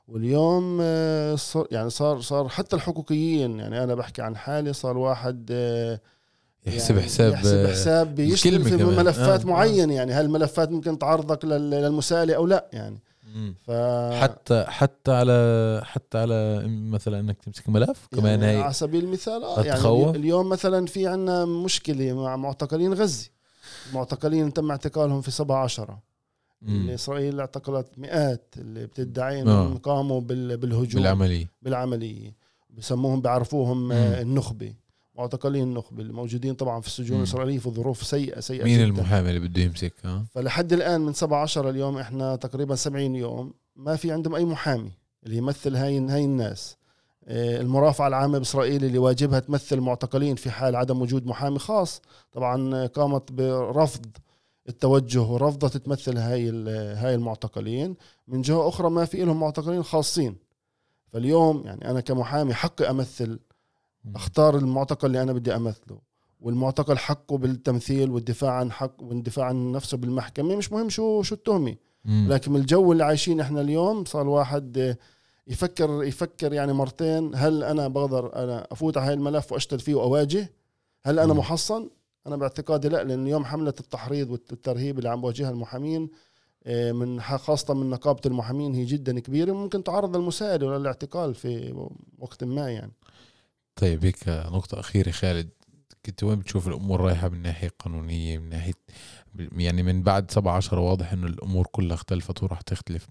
واليوم 0.07 0.77
آه، 0.81 1.35
صار 1.35 1.67
يعني 1.71 1.89
صار 1.89 2.21
صار 2.21 2.49
حتى 2.49 2.75
الحقوقيين 2.75 3.59
يعني 3.59 3.83
أنا 3.83 3.95
بحكي 3.95 4.21
عن 4.21 4.35
حالي 4.37 4.73
صار 4.73 4.97
واحد 4.97 5.49
آه، 5.51 5.99
يحسب 6.65 6.95
يعني 6.95 7.05
حساب 7.07 7.33
يحسب 7.33 7.55
آه، 7.55 7.71
حساب 7.71 8.19
الكلمة 8.19 8.63
في 8.63 8.77
كمان. 8.77 8.95
ملفات 8.95 9.41
آه، 9.41 9.47
معينة 9.47 9.93
يعني 9.93 10.13
هل 10.13 10.25
الملفات 10.25 10.71
ممكن 10.71 10.99
تعرضك 10.99 11.45
لل- 11.45 11.69
للمساءلة 11.69 12.33
أو 12.35 12.45
لا 12.47 12.67
يعني. 12.73 12.99
ف 13.67 13.71
حتى 14.21 14.65
حتى 14.67 15.11
على 15.11 15.81
حتى 15.85 16.17
على 16.17 16.61
مثلا 16.67 17.19
إنك 17.19 17.37
تمسك 17.41 17.69
ملف 17.69 18.07
كمان 18.11 18.41
يعني 18.43 18.57
هي 18.57 18.61
على 18.61 18.73
سبيل 18.73 19.03
المثال 19.03 19.43
آه 19.43 19.63
يعني؟ 19.63 20.09
اليوم 20.09 20.49
مثلا 20.49 20.85
في 20.85 21.07
عنا 21.07 21.45
مشكلة 21.45 22.13
مع 22.13 22.35
معتقلين 22.35 22.93
غزة 22.93 23.29
معتقلين 23.93 24.53
تم 24.53 24.71
اعتقالهم 24.71 25.21
في 25.21 25.31
7 25.31 25.63
10 25.63 25.91
مم. 25.91 25.99
اللي 26.63 26.93
اسرائيل 26.93 27.39
اعتقلت 27.39 27.87
مئات 27.97 28.53
اللي 28.57 28.85
بتدعي 28.85 29.39
آه. 29.39 29.43
انهم 29.43 29.77
قاموا 29.77 30.21
بال- 30.21 30.57
بالهجوم. 30.57 31.01
بالعملية. 31.01 31.51
بالعملية. 31.61 32.35
بسموهم 32.69 33.21
بيعرفوهم. 33.21 33.91
آه، 33.91 34.21
النخبة 34.21 34.73
معتقلين 35.15 35.63
النخبة 35.63 36.01
اللي 36.01 36.13
موجودين 36.13 36.53
طبعا 36.53 36.81
في 36.81 36.87
السجون. 36.87 37.17
الإسرائيلية 37.17 37.59
في 37.59 37.69
ظروف 37.69 38.03
سيئة 38.05 38.39
سيئة 38.39 38.63
مين 38.63 38.73
جدا. 38.77 38.83
المحامي 38.85 39.29
اللي 39.29 39.39
بده 39.47 39.61
يمسك 39.61 39.93
ها؟ 40.05 40.25
فلحد 40.31 40.73
الآن 40.73 41.01
من 41.01 41.13
7 41.13 41.41
10 41.41 41.69
اليوم 41.69 41.97
إحنا 41.97 42.35
تقريبا 42.35 42.75
70 42.75 43.15
يوم 43.15 43.53
ما 43.75 43.95
في 43.95 44.11
عندهم 44.11 44.35
أي 44.35 44.45
محامي 44.45 44.91
اللي 45.23 45.37
يمثل 45.37 45.75
هاي 45.75 45.99
هاي 45.99 46.25
الناس. 46.25 46.77
آه، 47.29 47.61
المرافعة 47.61 48.07
العامة 48.07 48.37
بإسرائيل 48.37 48.85
اللي 48.85 48.97
واجبها 48.97 49.39
تمثل 49.39 49.75
المعتقلين 49.75 50.35
في 50.35 50.51
حال 50.51 50.75
عدم 50.75 51.01
وجود 51.01 51.25
محامي 51.25 51.59
خاص. 51.59 52.01
طبعا 52.31 52.85
قامت 52.85 53.31
برفض 53.31 54.05
التوجه 54.69 55.21
ورفضت 55.21 55.77
تمثل 55.77 56.17
هاي 56.17 56.49
هاي 56.95 57.15
المعتقلين. 57.15 57.95
من 58.27 58.41
جهة 58.41 58.67
أخرى 58.67 58.89
ما 58.89 59.05
في 59.05 59.25
لهم 59.25 59.39
معتقلين 59.39 59.83
خاصين. 59.83 60.35
فاليوم 61.13 61.61
يعني 61.65 61.89
أنا 61.89 62.01
كمحامي 62.01 62.53
حقي 62.53 62.89
أمثل. 62.89 63.39
أختار 64.15 64.57
المعتقل 64.57 65.07
اللي 65.07 65.21
أنا 65.21 65.33
بدي 65.33 65.55
أمثله. 65.55 65.99
والمعتقل 66.41 66.97
حقه 66.97 67.37
بالتمثيل 67.37 68.09
والدفاع 68.09 68.51
عن 68.51 68.71
حق 68.71 69.03
والدفاع 69.03 69.45
عن 69.45 69.71
نفسه 69.71 69.97
بالمحكمة. 69.97 70.55
مش 70.55 70.71
مهم 70.71 70.89
شو 70.89 71.21
شو 71.21 71.35
التهمة. 71.35 71.75
مم. 72.05 72.27
لكن 72.29 72.51
من 72.51 72.59
الجو 72.59 72.91
اللي 72.91 73.03
عايشين 73.03 73.39
إحنا 73.39 73.61
اليوم 73.61 74.05
صار 74.05 74.21
الواحد 74.21 74.77
آه، 74.77 74.97
يفكر 75.47 76.03
يفكر 76.03 76.53
يعني 76.53 76.73
مرتين. 76.73 77.31
هل 77.35 77.63
أنا 77.63 77.87
بقدر 77.87 78.35
أنا 78.35 78.67
أفوت 78.71 78.97
على 78.97 79.07
هاي 79.07 79.13
الملف 79.13 79.51
وأشتغل 79.51 79.79
فيه 79.79 79.95
وأواجه؟ 79.95 80.51
هل 81.05 81.19
أنا. 81.19 81.33
محصن؟ 81.33 81.89
أنا 82.27 82.35
باعتقادي 82.35 82.89
لا 82.89 83.03
لأن 83.03 83.23
اليوم 83.23 83.45
حملة 83.45 83.73
التحريض 83.79 84.29
والترهيب 84.29 84.97
اللي 84.97 85.09
عم 85.09 85.21
بواجهها 85.21 85.49
المحامين 85.49 86.09
آه، 86.65 86.91
من 86.91 87.21
خاصة 87.21 87.73
من 87.73 87.89
نقابة 87.89 88.21
المحامين 88.25 88.73
هي 88.75 88.85
جدا 88.85 89.19
كبيرة 89.19 89.51
ممكن 89.51 89.83
تعرض 89.83 90.17
للمساءلة 90.17 90.67
ولا 90.67 90.77
الاعتقال 90.77 91.35
في 91.35 91.73
وقت 92.19 92.43
ما 92.43 92.71
يعني. 92.71 92.91
طيب 93.75 94.05
هيك 94.05 94.27
نقطة 94.27 94.79
أخيرة 94.79 95.11
خالد. 95.11 95.49
كنت 96.05 96.23
وين 96.23 96.39
بتشوف 96.39 96.67
الأمور 96.67 97.01
رايحة 97.01 97.29
من 97.29 97.41
ناحية 97.41 97.71
قانونية 97.79 98.37
من 98.37 98.49
ناحية 98.49 98.73
يعني 99.51 99.83
من 99.83 100.03
بعد 100.03 100.31
سبعة 100.31 100.57
عشر 100.57 100.79
واضح 100.79 101.13
إنه 101.13 101.27
الأمور 101.27 101.67
كلها 101.71 101.95
اختلفت 101.95 102.43
وراح 102.43 102.61
تختلف. 102.61 103.07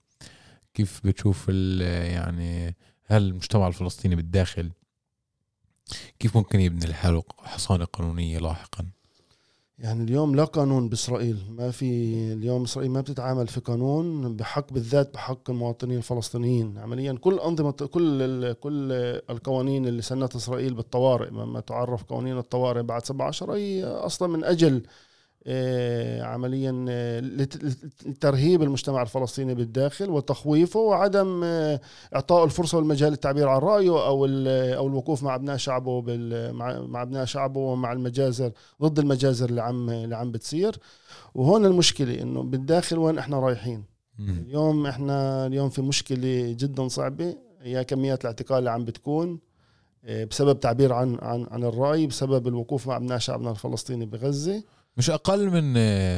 كيف 0.74 1.00
بتشوف 1.04 1.48
يعني 1.48 2.76
هل 3.04 3.22
المجتمع 3.22 3.66
الفلسطيني 3.68 4.16
بالداخل 4.16 4.70
كيف 6.18 6.36
ممكن 6.36 6.60
يبني 6.60 6.86
لحاله 6.86 7.22
حصانة 7.38 7.84
قانونية 7.84 8.38
لاحقا؟ 8.38 8.86
يعني 9.78 10.04
اليوم 10.04 10.34
لا 10.36 10.44
قانون 10.44 10.88
بإسرائيل 10.88 11.44
ما 11.50 11.70
في 11.70 11.84
اليوم 12.32 12.62
إسرائيل 12.62 12.90
ما 12.90 13.00
بتتعامل 13.00 13.46
في 13.48 13.60
قانون 13.60 14.36
بحق 14.36 14.72
بالذات 14.72 15.14
بحق 15.14 15.50
المواطنين 15.50 15.98
الفلسطينيين. 15.98 16.78
عمليا 16.78 17.12
كل 17.12 17.38
أنظمة 17.38 17.72
كل 17.72 18.52
كل 18.52 18.92
القوانين 19.30 19.86
اللي 19.86 20.02
سنتها 20.02 20.36
إسرائيل 20.38 20.74
بالطوارئ 20.74 21.30
ما 21.30 21.60
تعرف 21.60 22.04
قوانين 22.04 22.38
الطوارئ 22.38 22.82
بعد 22.82 23.04
17 23.04 23.52
هي 23.52 23.84
أصلا 23.84 24.28
من 24.28 24.44
أجل 24.44 24.82
عمليا 26.22 26.84
آه، 26.88 27.20
لت- 27.20 27.64
لترهيب 28.06 28.62
المجتمع 28.62 29.02
الفلسطيني 29.02 29.54
بالداخل 29.54 30.10
وتخويفه 30.10 30.80
وعدم 30.80 31.40
آه، 31.44 31.80
اعطائه 32.14 32.44
الفرصة 32.44 32.78
والمجال 32.78 33.10
للتعبير 33.10 33.48
عن 33.48 33.58
رأيه 33.60 34.06
أو 34.06 34.24
أو 34.76 34.86
الوقوف 34.88 35.22
مع 35.22 35.34
أبناء 35.34 35.56
شعبه 35.56 36.02
مع 36.86 37.02
أبناء 37.02 37.24
شعبه 37.24 37.60
ومع 37.60 37.92
المجازر 37.92 38.52
ضد 38.82 38.98
المجازر 38.98 39.48
اللي 39.50 39.62
عم 39.62 39.90
اللي 39.90 40.16
عم 40.16 40.32
بتصير. 40.32 40.76
وهون 41.34 41.66
المشكلة 41.66 42.22
إنه 42.22 42.42
بالداخل 42.42 42.98
وين 42.98 43.18
إحنا 43.18 43.40
رايحين. 43.40 43.84
اليوم 44.18 44.86
إحنا 44.86 45.46
اليوم 45.46 45.68
في 45.68 45.82
مشكلة 45.82 46.54
جدا 46.58 46.88
صعبة 46.88 47.34
هي 47.62 47.84
كميات 47.84 48.20
الاعتقال 48.20 48.58
اللي 48.58 48.70
عم 48.70 48.84
بتكون 48.84 49.38
آه، 50.04 50.24
بسبب 50.24 50.60
تعبير 50.60 50.92
عن 50.92 51.18
عن 51.22 51.46
عن 51.50 51.64
الرأي 51.64 52.06
بسبب 52.06 52.48
الوقوف 52.48 52.86
مع 52.88 52.96
أبناء 52.96 53.18
شعبنا 53.18 53.50
الفلسطيني 53.50 54.06
بغزة. 54.06 54.62
مش 54.96 55.10
أقل 55.10 55.50
من 55.50 55.72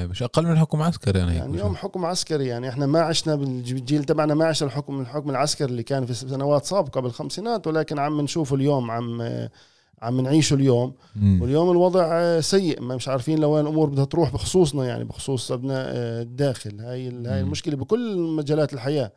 مش 0.09 0.23
أقل 0.23 0.47
من 0.47 0.59
حكم 0.59 0.83
عسكري 0.83 1.19
يعني 1.19 1.41
بشوف. 1.41 1.55
اليوم 1.55 1.77
حكم 1.77 2.05
عسكري 2.07 2.47
يعني 2.47 2.69
إحنا 2.69 2.87
ما 2.87 3.01
عشنا 3.01 3.35
بالجيل 3.35 4.05
تبعنا 4.05 4.35
ما 4.35 4.45
عشنا 4.47 4.69
الحكم 4.69 5.01
الحكم 5.01 5.31
العسكري 5.31 5.69
اللي 5.71 5.83
كان 5.83 6.07
في 6.07 6.15
سنوات 6.15 6.65
سابقة 6.65 7.01
بالخمسينات 7.01 7.67
ولكن 7.67 7.99
عم 7.99 8.21
نشوفه 8.21 8.57
اليوم 8.57 8.91
عم 8.91 9.23
عم 10.03 10.21
نعيشه 10.21 10.55
اليوم 10.55 10.95
مم. 11.17 11.43
واليوم 11.43 11.71
الوضع 11.71 12.41
سيء 12.41 12.83
ما 12.83 12.97
مش 12.97 13.09
عارفين 13.09 13.39
لوين 13.39 13.67
الأمور 13.67 13.89
بدها 13.91 14.05
تروح 14.05 14.33
بخصوصنا 14.33 14.85
يعني 14.85 15.05
بخصوص 15.05 15.53
أبناء 15.53 15.87
الداخل 15.95 16.81
هاي 16.81 17.09
هاي. 17.09 17.41
المشكلة 17.41 17.77
بكل 17.77 18.17
مجالات 18.37 18.73
الحياة. 18.73 19.13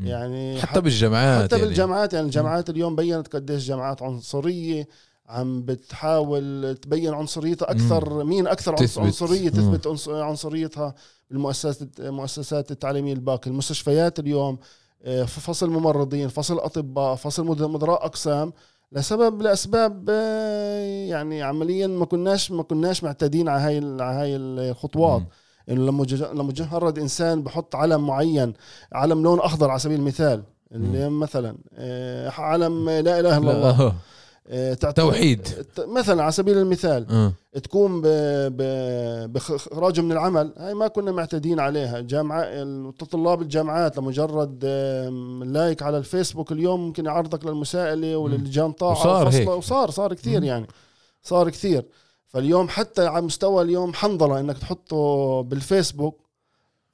يعني 0.00 0.60
حتى 0.60 0.80
بالجامعات 0.80 1.44
حتى 1.44 1.56
يعني. 1.56 1.68
بالجامعات 1.68 2.12
يعني 2.12 2.26
الجامعات 2.26 2.70
اليوم 2.70 2.96
بينت 2.96 3.28
قديش 3.28 3.66
جامعات 3.66 4.02
عنصرية 4.02 4.88
عم 5.28 5.62
بتحاول 5.62 6.76
تبين 6.82 7.14
عنصريتها 7.14 7.70
أكثر. 7.70 8.24
مين 8.24 8.46
أكثر 8.46 8.76
تثبت. 8.76 8.98
عنصرية. 9.04 9.48
تثبت 9.50 9.86
عنص- 9.86 10.08
عنصريتها 10.08 10.94
بالمؤسسات 11.30 11.78
المؤسسات 12.00 12.70
التعليمية 12.70 13.12
الباقية. 13.12 13.50
المستشفيات 13.50 14.18
اليوم 14.18 14.58
آه، 15.04 15.24
فصل 15.24 15.70
ممرضين 15.70 16.28
فصل 16.28 16.58
أطباء 16.58 17.14
فصل 17.14 17.46
مد- 17.46 17.62
مدراء 17.62 18.04
أقسام. 18.06 18.52
لسبب 18.92 19.42
لأسباب 19.42 20.06
آه، 20.10 21.06
يعني 21.08 21.42
عمليا 21.42 21.86
ما 21.86 22.04
كناش 22.04 22.50
ما 22.50 22.62
كناش 22.62 23.04
معتادين 23.04 23.48
على 23.48 23.60
هاي 23.62 23.76
على 24.02 24.18
هاي 24.20 24.36
الخطوات. 24.36 25.22
إنه 25.68 25.86
لما 25.86 26.04
لما 26.32 26.42
مجرد 26.42 26.98
إنسان 26.98 27.42
بحط 27.42 27.74
علم 27.76 28.06
معين 28.06 28.52
علم 28.92 29.22
لون 29.22 29.38
أخضر 29.40 29.70
على 29.70 29.78
سبيل 29.78 29.98
المثال 29.98 30.42
اللي 30.72 31.08
مثلا 31.10 31.56
آه، 31.74 32.30
علم 32.30 32.90
لا 32.90 33.20
إله 33.20 33.38
إلا 33.38 33.38
الله. 33.38 33.92
توحيد. 34.96 35.42
ت- 35.42 35.80
مثلا 35.80 36.22
على 36.22 36.32
سبيل 36.32 36.58
المثال 36.58 37.06
آه. 37.10 37.32
تقوم 37.62 38.00
ب- 38.00 38.06
ب- 38.56 39.32
باخراجه 39.32 40.00
من 40.00 40.12
العمل 40.12 40.52
هاي 40.58 40.74
ما 40.74 40.88
كنا 40.88 41.12
معتادين 41.12 41.60
عليها 41.60 42.00
جامعة 42.00 42.44
طلاب 43.10 43.42
الجامعات 43.42 43.98
لمجرد 43.98 44.64
لايك 45.46 45.82
على 45.82 45.98
الفيسبوك 45.98 46.52
اليوم 46.52 46.80
ممكن 46.86 47.06
يعرضك 47.06 47.46
للمساءلة 47.46 48.16
وللجان 48.16 48.72
طاعة 48.72 48.92
وصار 48.92 49.28
هيك. 49.28 49.48
وصار 49.48 49.90
صار 49.90 50.14
كثير. 50.14 50.42
يعني 50.44 50.66
صار 51.22 51.50
كثير 51.50 51.84
فاليوم 52.26 52.68
حتى 52.68 53.06
على 53.06 53.24
مستوى 53.24 53.62
اليوم 53.62 53.94
حنظلة 53.94 54.40
إنك 54.40 54.58
تحطه 54.58 55.40
بالفيسبوك 55.42 56.27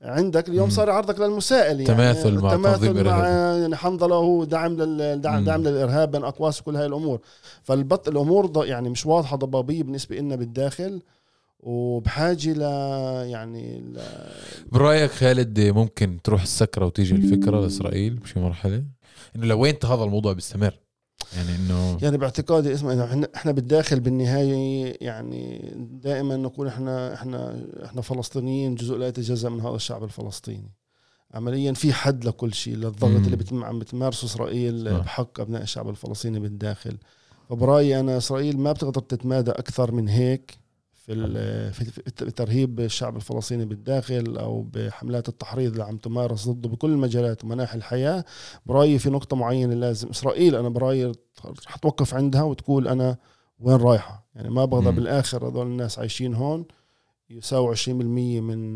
عندك 0.04 0.48
اليوم. 0.48 0.70
صار 0.70 0.88
يعرضك 0.88 1.20
للمسائل 1.20 1.80
يعني 1.80 1.84
تماثل 1.84 2.34
مع 2.34 2.50
تنظيم 2.50 2.92
تماثل 2.92 3.04
مع. 3.04 3.28
يعني 3.28 3.76
حنظله 3.76 4.16
هو 4.16 4.44
دعم 4.44 4.76
لل 4.76 5.20
دعم, 5.20 5.62
للإرهاب 5.62 6.10
بين 6.10 6.24
أقواس 6.24 6.60
وكل 6.60 6.76
هاي 6.76 6.86
الأمور. 6.86 7.20
فالبط 7.62 8.08
الأمور 8.08 8.46
ض- 8.46 8.64
يعني 8.64 8.88
مش 8.88 9.06
واضحة 9.06 9.36
ضبابية 9.36 9.82
بالنسبة 9.82 10.16
لنا 10.16 10.36
بالداخل 10.36 11.02
وبحاجة 11.60 12.52
ل 12.52 12.60
يعني 13.30 13.78
ل... 13.78 14.00
برأيك 14.72 15.10
خالد 15.10 15.60
ممكن 15.60 16.18
تروح 16.24 16.42
السكرة 16.42 16.86
وتيجي 16.86 17.14
الفكرة 17.14 17.60
لإسرائيل 17.60 18.14
بشي 18.14 18.40
مرحلة؟ 18.40 18.84
إنه 19.36 19.46
لوين 19.46 19.74
هذا 19.84 20.04
الموضوع 20.04 20.32
بيستمر؟ 20.32 20.74
يعني 21.36 21.56
إنه 21.56 21.98
يعني 22.02 22.18
باعتقادي 22.18 22.74
اسمع 22.74 23.04
إحنا 23.04 23.28
إحنا 23.34 23.52
بالداخل 23.52 24.00
بالنهاية 24.00 24.96
يعني 25.00 25.72
دائما 26.02 26.36
نقول 26.36 26.66
إحنا 26.66 27.14
إحنا 27.14 27.64
إحنا 27.84 28.02
فلسطينيين 28.02 28.74
جزء 28.74 28.96
لا 28.96 29.08
يتجزأ 29.08 29.48
من 29.48 29.60
هذا 29.60 29.76
الشعب 29.76 30.04
الفلسطيني 30.04 30.72
عمليا 31.34 31.72
في 31.72 31.92
حد 31.92 32.24
لكل 32.24 32.54
شيء 32.54 32.74
للضغط 32.74 33.10
مم. 33.10 33.24
اللي 33.24 33.36
بتم 33.36 33.64
عم 33.64 33.78
بتمارسه 33.78 34.24
إسرائيل 34.24 34.90
صح. 34.90 34.96
بحق 34.98 35.40
أبناء 35.40 35.62
الشعب 35.62 35.88
الفلسطيني 35.88 36.40
بالداخل 36.40 36.96
فبرأيي 37.50 38.00
أنا 38.00 38.16
إسرائيل 38.16 38.58
ما 38.58 38.72
بتقدر 38.72 39.00
تتمادى 39.00 39.50
أكثر 39.50 39.92
من 39.92 40.08
هيك 40.08 40.58
في 41.04 42.30
ترهيب 42.36 42.80
الشعب 42.80 43.16
الفلسطيني 43.16 43.64
بالداخل 43.64 44.36
أو 44.36 44.62
بحملات 44.62 45.28
التحريض 45.28 45.70
اللي 45.70 45.84
عم 45.84 45.96
تمارس 45.96 46.48
ضده 46.48 46.68
بكل 46.68 46.90
المجالات 46.90 47.44
ومناحي 47.44 47.78
الحياة 47.78 48.24
برأيي 48.66 48.98
في 48.98 49.10
نقطة 49.10 49.36
معينة 49.36 49.74
لازم 49.74 50.08
إسرائيل 50.08 50.56
أنا 50.56 50.68
برأيي 50.68 51.12
حتوقف 51.66 52.14
عندها 52.14 52.42
وتقول 52.42 52.88
أنا 52.88 53.16
وين 53.58 53.76
رايحة. 53.76 54.26
يعني 54.34 54.50
ما 54.50 54.64
بقدر. 54.64 54.90
بالآخر 54.90 55.48
هذول 55.48 55.66
الناس 55.66 55.98
عايشين 55.98 56.34
هون 56.34 56.64
يساووا 57.30 57.74
20% 57.74 57.88
من 57.88 58.74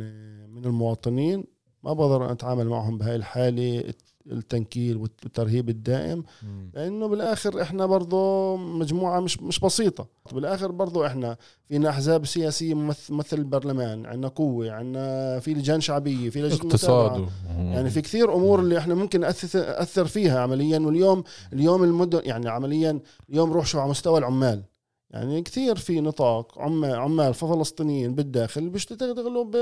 من 0.55 0.65
المواطنين. 0.65 1.45
ما 1.85 1.93
بقدر 1.93 2.33
أتعامل 2.33 2.69
معهم 2.69 2.99
بهاي 2.99 3.17
الحالة. 3.17 3.95
التنكيل 4.33 4.97
والترهيب 4.97 5.69
الدائم 5.69 6.25
مم. 6.43 6.71
لأنه 6.75 7.07
بالآخر 7.07 7.63
إحنا 7.63 7.87
برضه 7.87 8.57
مجموعة 8.57 9.21
مش 9.21 9.41
مش 9.43 9.61
بسيطة. 9.61 10.07
بالآخر 10.33 10.71
برضه 10.71 11.07
إحنا 11.07 11.37
فينا 11.69 11.89
أحزاب 11.91 12.27
سياسية 12.27 12.75
ممثل 12.75 13.39
البرلمان 13.39 14.07
عندنا 14.07 14.29
قوة 14.29 14.71
عندنا 14.73 15.39
في 15.41 15.55
لجان 15.55 15.81
شعبية 15.81 16.31
في 16.31 16.43
لجنة 16.43 16.61
اقتصاد 16.61 17.29
يعني 17.49 17.91
في 17.91 18.01
كثير 18.01 18.35
أمور 18.35 18.61
اللي 18.61 18.79
إحنا 18.79 18.95
ممكن 18.95 19.25
اثر 19.25 19.83
أثر 19.83 20.05
فيها 20.05 20.41
عمليا. 20.41 20.79
واليوم 20.79 21.25
اليوم 21.53 21.85
المدن 21.85 22.21
يعني 22.25 22.49
عمليا 22.49 23.01
اليوم 23.31 23.53
روح 23.53 23.67
شو 23.67 23.79
على 23.81 23.91
مستوى 23.91 24.19
العمال. 24.19 24.63
يعني 25.11 25.43
كثير 25.43 25.77
في 25.77 26.01
نطاق 26.01 26.59
عمال 26.59 26.95
عمال 26.95 27.35
فلسطينيين 27.35 28.15
بالداخل 28.15 28.69
بيشتغلوا 28.69 29.45
ب... 29.45 29.55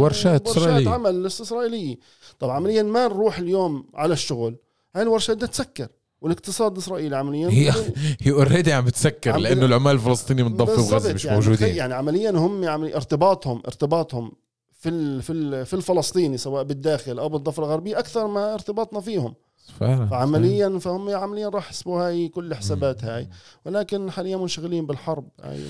ورشات. 0.00 0.48
عمل 0.88 1.26
إسرائيلية. 1.26 1.96
طب 2.38 2.50
عمليا 2.50 2.82
ما 2.82 3.08
نروح 3.08 3.38
اليوم 3.38 3.86
على 3.94 4.12
الشغل؟ 4.12 4.56
هاي 4.94 5.02
الورشات 5.02 5.36
بدها 5.36 5.48
تسكر 5.48 5.88
والاقتصاد 6.20 6.72
الاسرائيلي 6.72 7.16
عمليا 7.16 7.48
هي 7.48 7.72
هي 8.20 8.32
اوريدي 8.32 8.72
عم 8.72 8.84
بتسكر 8.84 9.30
عم 9.32 9.40
لأنه 9.40 9.66
العمال 9.66 9.92
الفلسطينيين 9.92 10.46
من 10.46 10.56
ضفه 10.56 10.74
بالضبط 10.76 10.92
وغزة 10.92 11.14
مش 11.14 11.24
يعني 11.24 11.38
موجودين. 11.38 11.76
يعني 11.76 11.94
عمليا 11.94 12.30
هم 12.30 12.62
يعني 12.64 12.96
ارتباطهم 12.96 13.62
ارتباطهم 13.66 14.32
في 14.72 14.88
ال 14.88 15.22
في 15.22 15.32
ال 15.32 15.66
في 15.66 15.74
الفلسطيني 15.74 16.38
سواء 16.38 16.62
بالداخل 16.62 17.18
أو 17.18 17.28
بالضفة 17.28 17.62
الغربية 17.62 17.98
أكثر 17.98 18.26
ما 18.26 18.54
ارتباطنا 18.54 19.00
فيهم. 19.00 19.34
فعلا 19.80 20.06
فعمليا 20.06 20.78
فهم 20.78 21.10
عمليا 21.10 21.48
راح 21.48 21.64
يحسبوا 21.64 22.06
هاي 22.06 22.28
كل 22.28 22.54
حسابات 22.54 23.04
هاي. 23.04 23.28
ولكن 23.64 24.10
حاليا 24.10 24.36
منشغلين 24.36 24.86
بالحرب. 24.86 25.28
هاي 25.42 25.64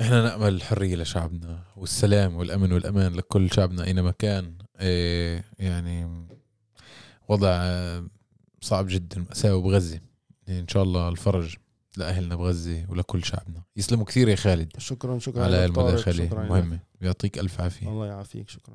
إحنا 0.00 0.22
نأمل 0.22 0.54
الحرية 0.54 0.96
لشعبنا 0.96 1.58
والسلام 1.76 2.36
والأمن 2.36 2.72
والأمان 2.72 3.14
لكل 3.14 3.52
شعبنا 3.52 3.84
أينما 3.84 4.10
كان. 4.10 4.54
إيه 4.80 5.44
يعني 5.58 6.26
وضع 7.28 7.62
صعب 8.60 8.86
جدا 8.88 9.24
مأساوي 9.28 9.62
بغزة. 9.62 10.00
إن 10.48 10.68
شاء 10.68 10.82
الله 10.82 11.08
الفرج 11.08 11.56
لأهلنا 11.96 12.36
بغزة 12.36 12.86
ولكل 12.88 13.24
شعبنا. 13.24 13.62
يسلموا 13.76 14.04
كثير 14.04 14.28
يا 14.28 14.36
خالد. 14.36 14.72
شكرا 14.78 15.18
شكرا 15.18 15.44
على 15.44 15.64
المداخله 15.64 16.28
مهمة. 16.34 16.78
يعطيك 17.00 17.38
ألف 17.38 17.60
عافية. 17.60 17.88
الله 17.88 18.06
يعافيك. 18.06 18.48
شكرا. 18.48 18.74